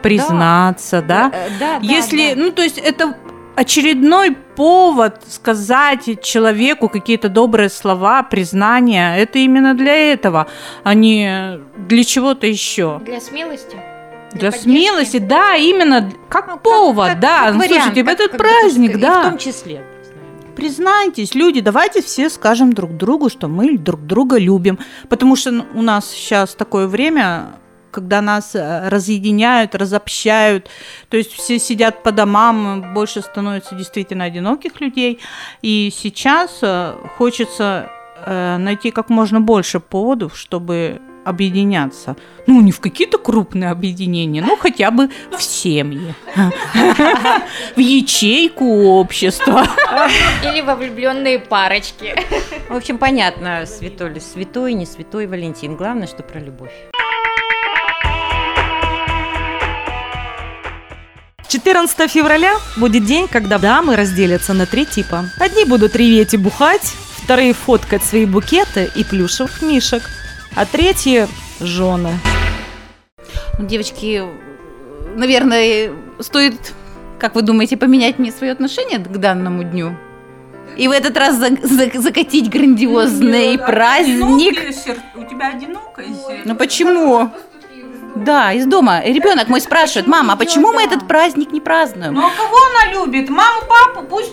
Признаться, 0.81 1.03
да? 1.03 1.31
Э, 1.33 1.49
да, 1.59 1.79
да, 1.81 1.87
Если, 1.87 2.35
да. 2.35 2.41
ну, 2.41 2.51
то 2.53 2.63
есть 2.63 2.79
это 2.79 3.15
очередной 3.57 4.33
повод 4.57 5.21
сказать 5.29 6.23
человеку 6.23 6.89
какие-то 6.89 7.29
добрые 7.29 7.69
слова, 7.69 8.23
признания, 8.23 9.17
это 9.19 9.39
именно 9.39 9.75
для 9.75 10.13
этого, 10.13 10.47
а 10.83 10.95
не 10.95 11.61
для 11.89 12.05
чего-то 12.05 12.47
еще. 12.47 13.01
Для 13.05 13.21
смелости. 13.21 13.77
Для 14.33 14.53
поддержки. 14.53 14.63
смелости, 14.63 15.19
да, 15.19 15.57
именно 15.57 16.11
как 16.29 16.47
Ну, 16.47 16.53
как- 16.55 16.63
повод, 16.63 17.09
как- 17.09 17.21
да. 17.21 17.45
как 17.47 17.53
ну, 17.55 17.59
вариант, 17.61 17.75
слушайте, 17.83 18.05
как- 18.05 18.15
этот 18.15 18.31
как 18.31 18.41
праздник, 18.41 18.93
допустим, 18.93 19.01
да. 19.01 19.21
В 19.21 19.25
том 19.31 19.39
числе. 19.39 19.85
Признайтесь, 20.55 21.35
люди, 21.35 21.61
давайте 21.61 22.03
все 22.03 22.29
скажем 22.29 22.73
друг 22.73 22.97
другу, 22.97 23.29
что 23.31 23.49
мы 23.49 23.77
друг 23.79 24.07
друга 24.07 24.37
любим. 24.39 24.79
Потому 25.09 25.35
что 25.37 25.51
ну, 25.53 25.65
у 25.75 25.83
нас 25.83 26.09
сейчас 26.11 26.55
такое 26.55 26.87
время, 26.87 27.47
когда 27.91 28.21
нас 28.21 28.55
э, 28.55 28.89
разъединяют, 28.89 29.75
разобщают. 29.75 30.69
То 31.09 31.17
есть 31.17 31.33
все 31.33 31.59
сидят 31.59 32.03
по 32.03 32.13
домам, 32.13 32.95
больше 32.95 33.23
становится 33.23 33.75
действительно 33.75 34.25
одиноких 34.25 34.81
людей. 34.81 35.21
И 35.63 35.93
сейчас 35.95 36.59
э, 36.63 36.95
хочется 37.17 37.91
э, 38.25 38.57
найти 38.59 38.91
как 38.91 39.11
можно 39.11 39.41
больше 39.41 39.81
поводов, 39.81 40.37
чтобы 40.37 41.01
объединяться. 41.25 42.17
Ну, 42.47 42.61
не 42.61 42.73
в 42.73 42.81
какие-то 42.81 43.19
крупные 43.19 43.71
объединения, 43.71 44.43
но 44.43 44.57
хотя 44.57 44.91
бы 44.91 45.11
в 45.31 45.43
семьи, 45.43 46.15
в 47.77 47.79
ячейку 47.79 48.85
общества. 48.99 49.65
Или 50.43 50.61
во 50.61 50.75
влюбленные 50.75 51.39
парочки. 51.39 52.15
В 52.69 52.77
общем, 52.77 52.99
понятно, 52.99 53.67
святой 53.67 54.21
святой, 54.21 54.73
не 54.75 54.87
святой 54.87 55.27
Валентин. 55.27 55.77
Главное, 55.77 56.07
что 56.07 56.23
про 56.23 56.41
любовь. 56.41 56.73
14 61.51 62.09
февраля 62.09 62.53
будет 62.77 63.05
день, 63.05 63.27
когда 63.27 63.59
дамы 63.59 63.97
разделятся 63.97 64.55
на 64.55 64.67
три 64.67 64.87
типа. 64.87 65.25
Одни 65.41 65.65
будут 65.65 65.97
реветь 65.97 66.33
и 66.33 66.37
бухать, 66.37 66.95
вторые 67.25 67.55
фоткать 67.55 68.05
свои 68.05 68.25
букеты 68.25 68.89
и 68.95 69.03
плюшевых 69.03 69.61
мишек, 69.61 70.03
а 70.55 70.65
третьи– 70.65 71.27
жены. 71.61 72.11
Ну, 73.59 73.67
девочки, 73.67 74.23
наверное, 75.17 75.91
стоит, 76.21 76.55
как 77.19 77.35
вы 77.35 77.43
думаете, 77.43 77.77
поменять 77.77 78.21
мне 78.21 78.31
свое 78.31 78.53
отношение 78.53 79.01
к 79.01 79.09
данному 79.19 79.65
дню? 79.65 79.97
И 80.77 80.87
в 80.87 80.93
этот 80.93 81.17
раз 81.17 81.35
за- 81.35 81.57
за- 81.67 82.01
закатить 82.01 82.49
грандиозный 82.49 83.59
праздник. 83.59 84.57
У 85.17 85.25
тебя 85.25 85.49
одинокое 85.49 86.07
Ну 86.45 86.55
почему? 86.55 87.29
Да, 88.15 88.53
из 88.53 88.67
дома. 88.67 89.03
Ребенок 89.03 89.49
мой 89.49 89.61
спрашивает, 89.61 90.07
мама, 90.07 90.35
а 90.35 90.37
почему 90.37 90.73
мы 90.73 90.83
этот 90.83 91.07
праздник 91.07 91.53
не 91.53 91.61
празднуем? 91.61 92.15
Ну 92.15 92.27
а 92.27 92.31
кого 92.31 92.57
она 92.57 92.93
любит? 92.93 93.29
Маму, 93.29 93.61
папу, 93.69 94.07
пусть 94.07 94.33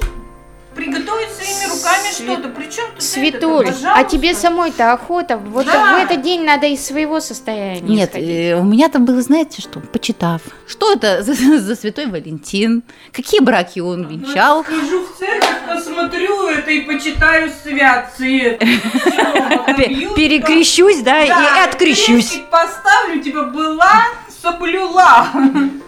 приготовит 0.77 1.29
своими 1.31 1.65
руками 1.69 2.11
что-то. 2.13 2.49
Причем 2.49 2.83
тут 2.93 3.03
Светуль, 3.03 3.67
это, 3.67 3.93
а 3.95 4.03
тебе 4.03 4.33
самой-то 4.33 4.93
охота. 4.93 5.37
Вот 5.37 5.65
Да. 5.65 5.95
в 5.99 6.03
этот 6.05 6.21
день 6.21 6.43
надо 6.45 6.67
из 6.67 6.85
своего 6.85 7.19
состояния 7.19 7.81
Нет, 7.81 8.11
э, 8.15 8.55
у 8.55 8.63
меня 8.63 8.87
там 8.89 9.05
было, 9.05 9.21
знаете 9.21 9.61
что, 9.61 9.79
почитав. 9.79 10.41
Что 10.67 10.93
это 10.93 11.23
за, 11.23 11.33
за 11.59 11.75
святой 11.75 12.05
Валентин? 12.05 12.83
Какие 13.11 13.41
браки 13.41 13.79
он 13.79 14.07
венчал? 14.07 14.63
Схожу 14.63 15.05
в 15.05 15.17
церковь, 15.17 15.57
посмотрю 15.67 16.47
это 16.47 16.71
и 16.71 16.81
почитаю 16.81 17.51
святцы. 17.63 18.57
Пе- 19.77 20.07
Перекрещусь, 20.15 21.01
да, 21.01 21.23
и 21.23 21.29
открещусь. 21.67 22.39
поставлю, 22.49 23.21
тебя 23.21 23.43
была, 23.43 24.03
соблюла. 24.41 25.27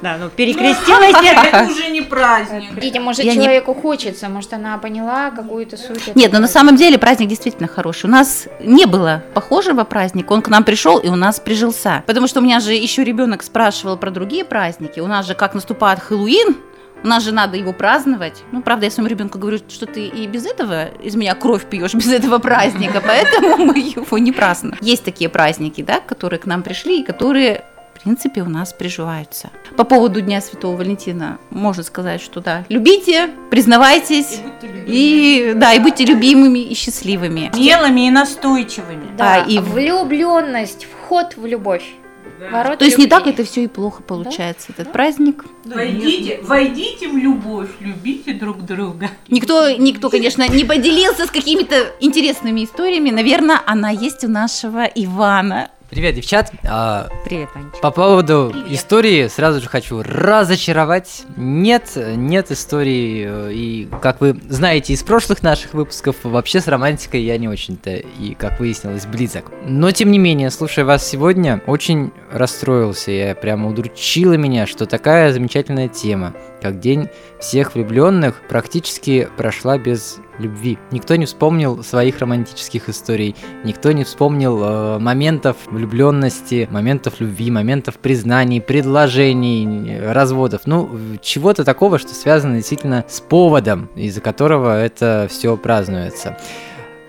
Да, 0.01 0.17
ну 0.19 0.29
перекрестилась. 0.29 1.15
Это 1.23 1.67
уже 1.69 1.89
не 1.89 2.01
праздник. 2.01 2.73
Видите, 2.73 2.99
может, 2.99 3.23
Я 3.23 3.31
не- 3.33 3.37
человеку 3.41 3.73
хочется, 3.73 4.29
может, 4.29 4.53
она 4.53 4.77
поняла 4.77 5.31
какую-то 5.31 5.77
суть. 5.77 6.07
Нет, 6.07 6.15
но 6.15 6.23
этого. 6.23 6.41
на 6.41 6.47
самом 6.47 6.75
деле 6.75 6.97
праздник 6.97 7.27
действительно 7.29 7.67
хороший. 7.67 8.05
У 8.05 8.09
нас 8.09 8.47
не 8.61 8.85
было 8.85 9.23
похожего 9.33 9.83
праздника. 9.83 10.33
Он 10.33 10.41
к 10.41 10.47
нам 10.49 10.63
пришел 10.63 10.97
и 10.97 11.09
у 11.09 11.15
нас 11.15 11.39
прижился. 11.39 12.03
Потому 12.07 12.27
что 12.27 12.39
у 12.39 12.43
меня 12.43 12.59
же 12.59 12.73
еще 12.73 13.03
ребенок 13.03 13.43
спрашивал 13.43 13.97
про 13.97 14.11
другие 14.11 14.45
праздники. 14.45 14.99
У 14.99 15.07
нас 15.07 15.27
же 15.27 15.35
как 15.35 15.53
наступает 15.53 15.99
Хэллоуин, 15.99 16.55
у 17.03 17.07
нас 17.07 17.23
же 17.23 17.31
надо 17.31 17.55
его 17.57 17.71
праздновать. 17.71 18.43
Ну, 18.51 18.61
правда, 18.61 18.85
я 18.85 18.91
своему 18.91 19.09
ребенку 19.09 19.39
говорю, 19.39 19.59
что 19.69 19.85
ты 19.85 20.07
и 20.07 20.27
без 20.27 20.45
этого 20.45 20.85
из 21.01 21.15
меня 21.15 21.33
кровь 21.33 21.65
пьешь, 21.65 21.93
без 21.93 22.11
этого 22.11 22.39
праздника, 22.39 23.01
поэтому 23.05 23.57
мы 23.65 23.79
его 23.79 24.17
не 24.17 24.31
празднуем. 24.31 24.77
Есть 24.81 25.05
такие 25.05 25.29
праздники, 25.29 25.81
да, 25.81 25.99
которые 26.01 26.39
к 26.39 26.45
нам 26.45 26.61
пришли 26.61 26.99
и 27.01 27.05
которые 27.05 27.63
в 27.99 28.03
принципе, 28.03 28.41
у 28.41 28.49
нас 28.49 28.71
приживаются. 28.71 29.49
По 29.75 29.83
поводу 29.83 30.21
Дня 30.21 30.39
Святого 30.41 30.77
Валентина 30.77 31.37
можно 31.49 31.83
сказать, 31.83 32.21
что 32.21 32.39
да, 32.39 32.63
любите, 32.69 33.29
признавайтесь, 33.51 34.39
и 34.87 35.53
да, 35.55 35.73
и 35.73 35.79
будьте 35.79 36.05
любимыми 36.05 36.59
и 36.59 36.73
счастливыми. 36.75 37.51
Смелыми 37.53 38.07
и 38.07 38.11
настойчивыми. 38.11 39.05
Да, 39.17 39.43
А, 39.43 39.45
и 39.45 39.59
влюбленность, 39.59 40.85
вход 40.85 41.35
в 41.35 41.45
любовь. 41.45 41.83
Ворота 42.51 42.77
То 42.77 42.85
есть 42.85 42.97
не 42.97 43.03
любви. 43.03 43.17
так 43.17 43.27
это 43.27 43.43
все 43.43 43.65
и 43.65 43.67
плохо 43.67 44.01
получается, 44.01 44.67
этот 44.71 44.93
праздник. 44.93 45.43
Войдите, 45.65 46.39
войдите 46.41 47.09
в 47.09 47.17
любовь, 47.17 47.67
любите 47.81 48.31
друг 48.33 48.61
друга. 48.63 49.09
Никто, 49.27 49.69
никто, 49.71 50.09
конечно, 50.09 50.47
не 50.47 50.63
поделился 50.63 51.25
с 51.27 51.31
какими-то 51.31 51.75
интересными 51.99 52.63
историями. 52.63 53.09
Наверное, 53.09 53.59
она 53.65 53.89
есть 53.89 54.23
у 54.23 54.29
нашего 54.29 54.85
Ивана. 54.85 55.69
Привет, 55.89 56.13
девчат. 56.13 56.51
А, 56.65 57.07
Привет, 57.25 57.49
Анечка. 57.55 57.79
По 57.81 57.89
поводу 57.89 58.53
истории 58.69 59.27
сразу 59.27 59.59
же 59.59 59.67
хочу 59.67 60.03
разочаровать. 60.03 61.23
Нет, 61.35 61.93
нет 61.95 62.51
истории. 62.51 63.25
э, 63.27 63.51
И, 63.53 63.89
как 63.99 64.21
вы 64.21 64.39
знаете 64.49 64.93
из 64.93 65.01
прошлых 65.01 65.41
наших 65.41 65.73
выпусков, 65.73 66.17
вообще 66.21 66.61
с 66.61 66.67
романтикой 66.67 67.23
я 67.23 67.39
не 67.39 67.47
очень-то 67.47 67.95
и, 67.95 68.35
как 68.35 68.59
выяснилось, 68.59 69.07
близок. 69.07 69.45
Но, 69.65 69.89
тем 69.89 70.11
не 70.11 70.19
менее, 70.19 70.51
слушая 70.51 70.85
вас 70.85 71.07
сегодня, 71.07 71.59
очень 71.65 72.11
расстроился. 72.31 73.09
Я 73.09 73.33
прямо 73.33 73.67
удручила 73.67 74.33
меня, 74.33 74.67
что 74.67 74.85
такая 74.85 75.33
замечательная 75.33 75.87
тема, 75.87 76.35
как 76.61 76.79
День 76.79 77.09
всех 77.39 77.75
влюбленных, 77.75 78.41
практически 78.47 79.27
прошла 79.37 79.77
без 79.77 80.19
любви. 80.39 80.77
Никто 80.91 81.15
не 81.15 81.25
вспомнил 81.25 81.83
своих 81.83 82.19
романтических 82.19 82.89
историй, 82.89 83.35
никто 83.63 83.91
не 83.91 84.03
вспомнил 84.03 84.63
э, 84.63 84.99
моментов 84.99 85.57
влюбленности, 85.67 86.67
моментов 86.71 87.19
любви, 87.19 87.51
моментов 87.51 87.97
признаний, 87.97 88.61
предложений, 88.61 89.99
разводов. 90.01 90.61
Ну, 90.65 90.89
чего-то 91.21 91.63
такого, 91.63 91.99
что 91.99 92.13
связано 92.13 92.55
действительно 92.55 93.05
с 93.07 93.19
поводом, 93.19 93.89
из-за 93.95 94.21
которого 94.21 94.81
это 94.81 95.27
все 95.29 95.55
празднуется. 95.57 96.37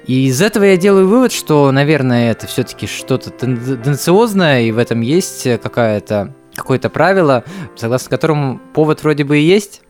И 0.06 0.26
из 0.26 0.42
этого 0.42 0.64
я 0.64 0.76
делаю 0.76 1.06
вывод, 1.06 1.30
что, 1.30 1.70
наверное, 1.70 2.32
это 2.32 2.46
все-таки 2.46 2.86
что-то 2.86 3.30
тенденциозное, 3.30 4.62
и 4.62 4.72
в 4.72 4.78
этом 4.78 5.02
есть 5.02 5.44
какая-то 5.62 6.34
какое-то 6.60 6.90
правило, 6.90 7.44
согласно 7.76 8.10
которому 8.10 8.60
повод 8.72 9.02
вроде 9.02 9.24
бы 9.24 9.38
и 9.38 9.42
есть, 9.42 9.82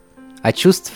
а 0.43 0.53
чувств 0.53 0.93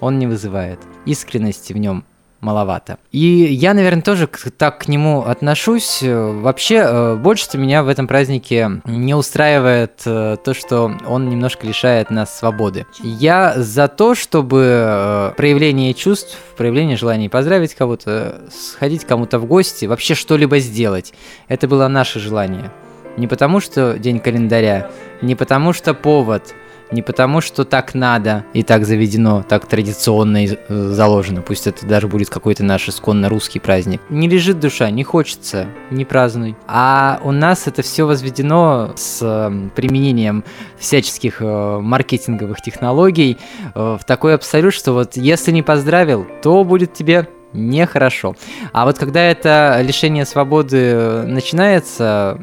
он 0.00 0.18
не 0.18 0.26
вызывает. 0.26 0.80
Искренности 1.04 1.72
в 1.72 1.76
нем 1.76 2.04
маловато. 2.40 2.98
И 3.12 3.18
я, 3.18 3.74
наверное, 3.74 4.02
тоже 4.02 4.26
так 4.26 4.78
к 4.78 4.88
нему 4.88 5.22
отношусь. 5.22 6.02
Вообще, 6.02 6.76
э, 6.76 7.16
больше 7.16 7.58
меня 7.58 7.82
в 7.82 7.88
этом 7.88 8.06
празднике 8.06 8.80
не 8.84 9.14
устраивает 9.14 10.02
э, 10.06 10.36
то, 10.42 10.54
что 10.54 10.92
он 11.06 11.28
немножко 11.28 11.66
лишает 11.66 12.10
нас 12.10 12.36
свободы. 12.38 12.86
Я 13.02 13.54
за 13.56 13.88
то, 13.88 14.14
чтобы 14.14 14.62
э, 14.64 15.32
проявление 15.36 15.94
чувств, 15.94 16.38
проявление 16.56 16.96
желания 16.96 17.28
поздравить 17.28 17.74
кого-то, 17.74 18.40
сходить 18.50 19.04
кому-то 19.04 19.38
в 19.38 19.46
гости, 19.46 19.86
вообще 19.86 20.14
что-либо 20.14 20.58
сделать. 20.58 21.12
Это 21.48 21.68
было 21.68 21.88
наше 21.88 22.20
желание. 22.20 22.70
Не 23.16 23.26
потому, 23.26 23.60
что 23.60 23.98
день 23.98 24.20
календаря, 24.20 24.90
не 25.22 25.34
потому, 25.34 25.72
что 25.72 25.94
повод, 25.94 26.54
не 26.92 27.02
потому, 27.02 27.40
что 27.40 27.64
так 27.64 27.94
надо 27.94 28.44
и 28.52 28.62
так 28.62 28.84
заведено, 28.84 29.44
так 29.48 29.66
традиционно 29.66 30.44
и 30.44 30.56
заложено, 30.68 31.42
пусть 31.42 31.66
это 31.66 31.86
даже 31.86 32.08
будет 32.08 32.30
какой-то 32.30 32.64
наш 32.64 32.88
исконно 32.88 33.28
русский 33.28 33.60
праздник. 33.60 34.00
Не 34.08 34.28
лежит 34.28 34.58
душа, 34.58 34.90
не 34.90 35.04
хочется, 35.04 35.66
не 35.90 36.04
празднуй. 36.04 36.56
А 36.66 37.20
у 37.22 37.32
нас 37.32 37.66
это 37.66 37.82
все 37.82 38.06
возведено 38.06 38.92
с 38.96 39.20
э, 39.22 39.68
применением 39.74 40.44
всяческих 40.78 41.40
э, 41.40 41.78
маркетинговых 41.80 42.60
технологий 42.60 43.38
э, 43.74 43.98
в 44.00 44.04
такой 44.04 44.34
абсолют, 44.34 44.74
что 44.74 44.92
вот 44.92 45.16
если 45.16 45.52
не 45.52 45.62
поздравил, 45.62 46.26
то 46.42 46.64
будет 46.64 46.92
тебе 46.92 47.28
нехорошо. 47.52 48.36
А 48.72 48.84
вот 48.84 48.98
когда 48.98 49.22
это 49.22 49.80
лишение 49.82 50.24
свободы 50.24 50.78
э, 50.78 51.22
начинается, 51.26 52.40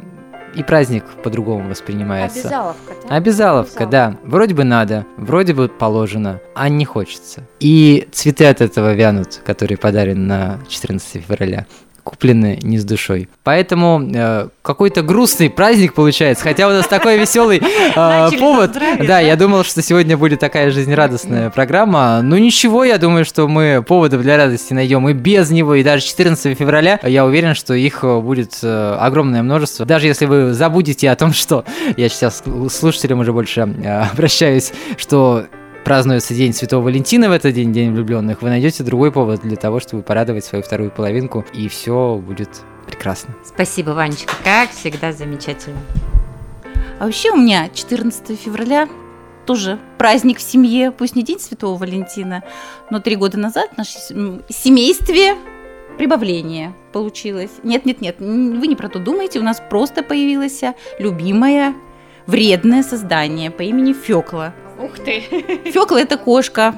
и 0.57 0.63
праздник 0.63 1.03
по-другому 1.23 1.69
воспринимается. 1.69 2.47
Обязаловка, 2.47 2.93
да? 3.07 3.15
Обязаловка, 3.15 3.85
да. 3.85 4.17
Вроде 4.23 4.55
бы 4.55 4.63
надо, 4.63 5.05
вроде 5.17 5.53
бы 5.53 5.67
положено, 5.69 6.41
а 6.55 6.67
не 6.67 6.83
хочется. 6.83 7.43
И 7.59 8.07
цветы 8.11 8.45
от 8.45 8.61
этого 8.61 8.93
вянут, 8.93 9.41
которые 9.45 9.77
подарены 9.77 10.25
на 10.25 10.59
14 10.67 11.23
февраля 11.23 11.67
куплены 12.07 12.57
не 12.61 12.77
с 12.77 12.85
душой. 12.85 13.27
Поэтому 13.43 14.01
э, 14.01 14.47
какой-то 14.61 15.01
грустный 15.01 15.49
праздник 15.49 15.93
получается, 15.93 16.43
хотя 16.43 16.67
у 16.67 16.71
нас 16.71 16.87
такой 16.87 17.17
веселый 17.19 17.61
э, 17.61 18.29
повод. 18.39 18.77
Да, 19.05 19.19
я 19.19 19.35
думал, 19.35 19.63
что 19.63 19.81
сегодня 19.81 20.17
будет 20.17 20.39
такая 20.39 20.71
жизнерадостная 20.71 21.49
программа. 21.49 22.21
Ну 22.21 22.37
ничего, 22.37 22.83
я 22.85 22.97
думаю, 22.97 23.25
что 23.25 23.47
мы 23.47 23.83
поводов 23.85 24.21
для 24.21 24.37
радости 24.37 24.73
найдем 24.73 25.07
и 25.09 25.13
без 25.13 25.49
него, 25.51 25.75
и 25.75 25.83
даже 25.83 26.05
14 26.05 26.57
февраля. 26.57 26.99
Я 27.03 27.25
уверен, 27.25 27.55
что 27.55 27.73
их 27.73 28.03
э, 28.03 28.19
будет 28.21 28.57
э, 28.63 28.97
огромное 28.99 29.43
множество. 29.43 29.85
Даже 29.85 30.07
если 30.07 30.25
вы 30.25 30.53
забудете 30.53 31.09
о 31.09 31.15
том, 31.15 31.33
что 31.33 31.65
я 31.97 32.07
сейчас 32.07 32.43
слушателям 32.69 33.19
уже 33.19 33.33
больше 33.33 33.61
э, 33.61 34.01
обращаюсь, 34.11 34.71
что 34.97 35.45
празднуется 35.85 36.33
День 36.33 36.53
Святого 36.53 36.83
Валентина 36.83 37.29
в 37.29 37.31
этот 37.31 37.53
день, 37.53 37.71
День 37.73 37.93
влюбленных, 37.93 38.41
вы 38.41 38.49
найдете 38.49 38.83
другой 38.83 39.11
повод 39.11 39.41
для 39.41 39.55
того, 39.55 39.79
чтобы 39.79 40.03
порадовать 40.03 40.43
свою 40.45 40.63
вторую 40.63 40.91
половинку, 40.91 41.45
и 41.53 41.67
все 41.69 42.15
будет 42.17 42.49
прекрасно. 42.85 43.33
Спасибо, 43.45 43.91
Ванечка, 43.91 44.33
как 44.43 44.71
всегда 44.71 45.11
замечательно. 45.13 45.79
А 46.99 47.05
вообще 47.05 47.31
у 47.31 47.37
меня 47.37 47.69
14 47.73 48.37
февраля 48.39 48.89
тоже 49.45 49.79
праздник 49.97 50.39
в 50.39 50.41
семье, 50.41 50.91
пусть 50.91 51.15
не 51.15 51.23
День 51.23 51.39
Святого 51.39 51.77
Валентина, 51.77 52.43
но 52.89 52.99
три 52.99 53.15
года 53.15 53.37
назад 53.39 53.69
в 53.73 53.77
нашем 53.77 54.01
сем- 54.01 54.41
семействе 54.49 55.35
прибавление 55.97 56.73
получилось. 56.91 57.51
Нет-нет-нет, 57.63 58.17
м, 58.19 58.59
вы 58.59 58.67
не 58.67 58.75
про 58.75 58.89
то 58.89 58.99
думаете, 58.99 59.39
у 59.39 59.43
нас 59.43 59.61
просто 59.69 60.03
появилось 60.03 60.61
любимое 60.99 61.73
вредное 62.25 62.83
создание 62.83 63.51
по 63.51 63.61
имени 63.61 63.93
Фёкла. 63.93 64.53
Ух 64.79 64.99
ты! 64.99 65.21
Фёкла– 65.71 65.97
это 66.01 66.17
кошка. 66.17 66.75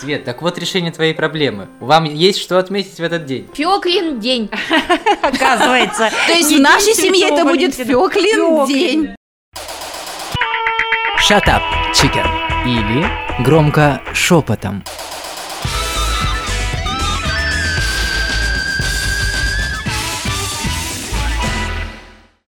Свет, 0.00 0.24
так 0.24 0.42
вот 0.42 0.58
решение 0.58 0.92
твоей 0.92 1.14
проблемы. 1.14 1.68
Вам 1.80 2.04
есть 2.04 2.40
что 2.40 2.58
отметить 2.58 2.98
в 2.98 3.02
этот 3.02 3.24
день? 3.26 3.48
Фёклин 3.54 4.20
день. 4.20 4.50
Оказывается. 5.22 6.10
То 6.26 6.32
есть 6.32 6.52
в 6.52 6.60
нашей 6.60 6.94
семье 6.94 7.28
это 7.28 7.44
будет 7.44 7.74
Фёклин. 7.74 8.66
день. 8.66 9.14
Shut 11.28 11.44
up, 11.46 11.62
chicken. 11.92 12.26
Или 12.66 13.06
громко 13.44 14.02
шепотом. 14.12 14.84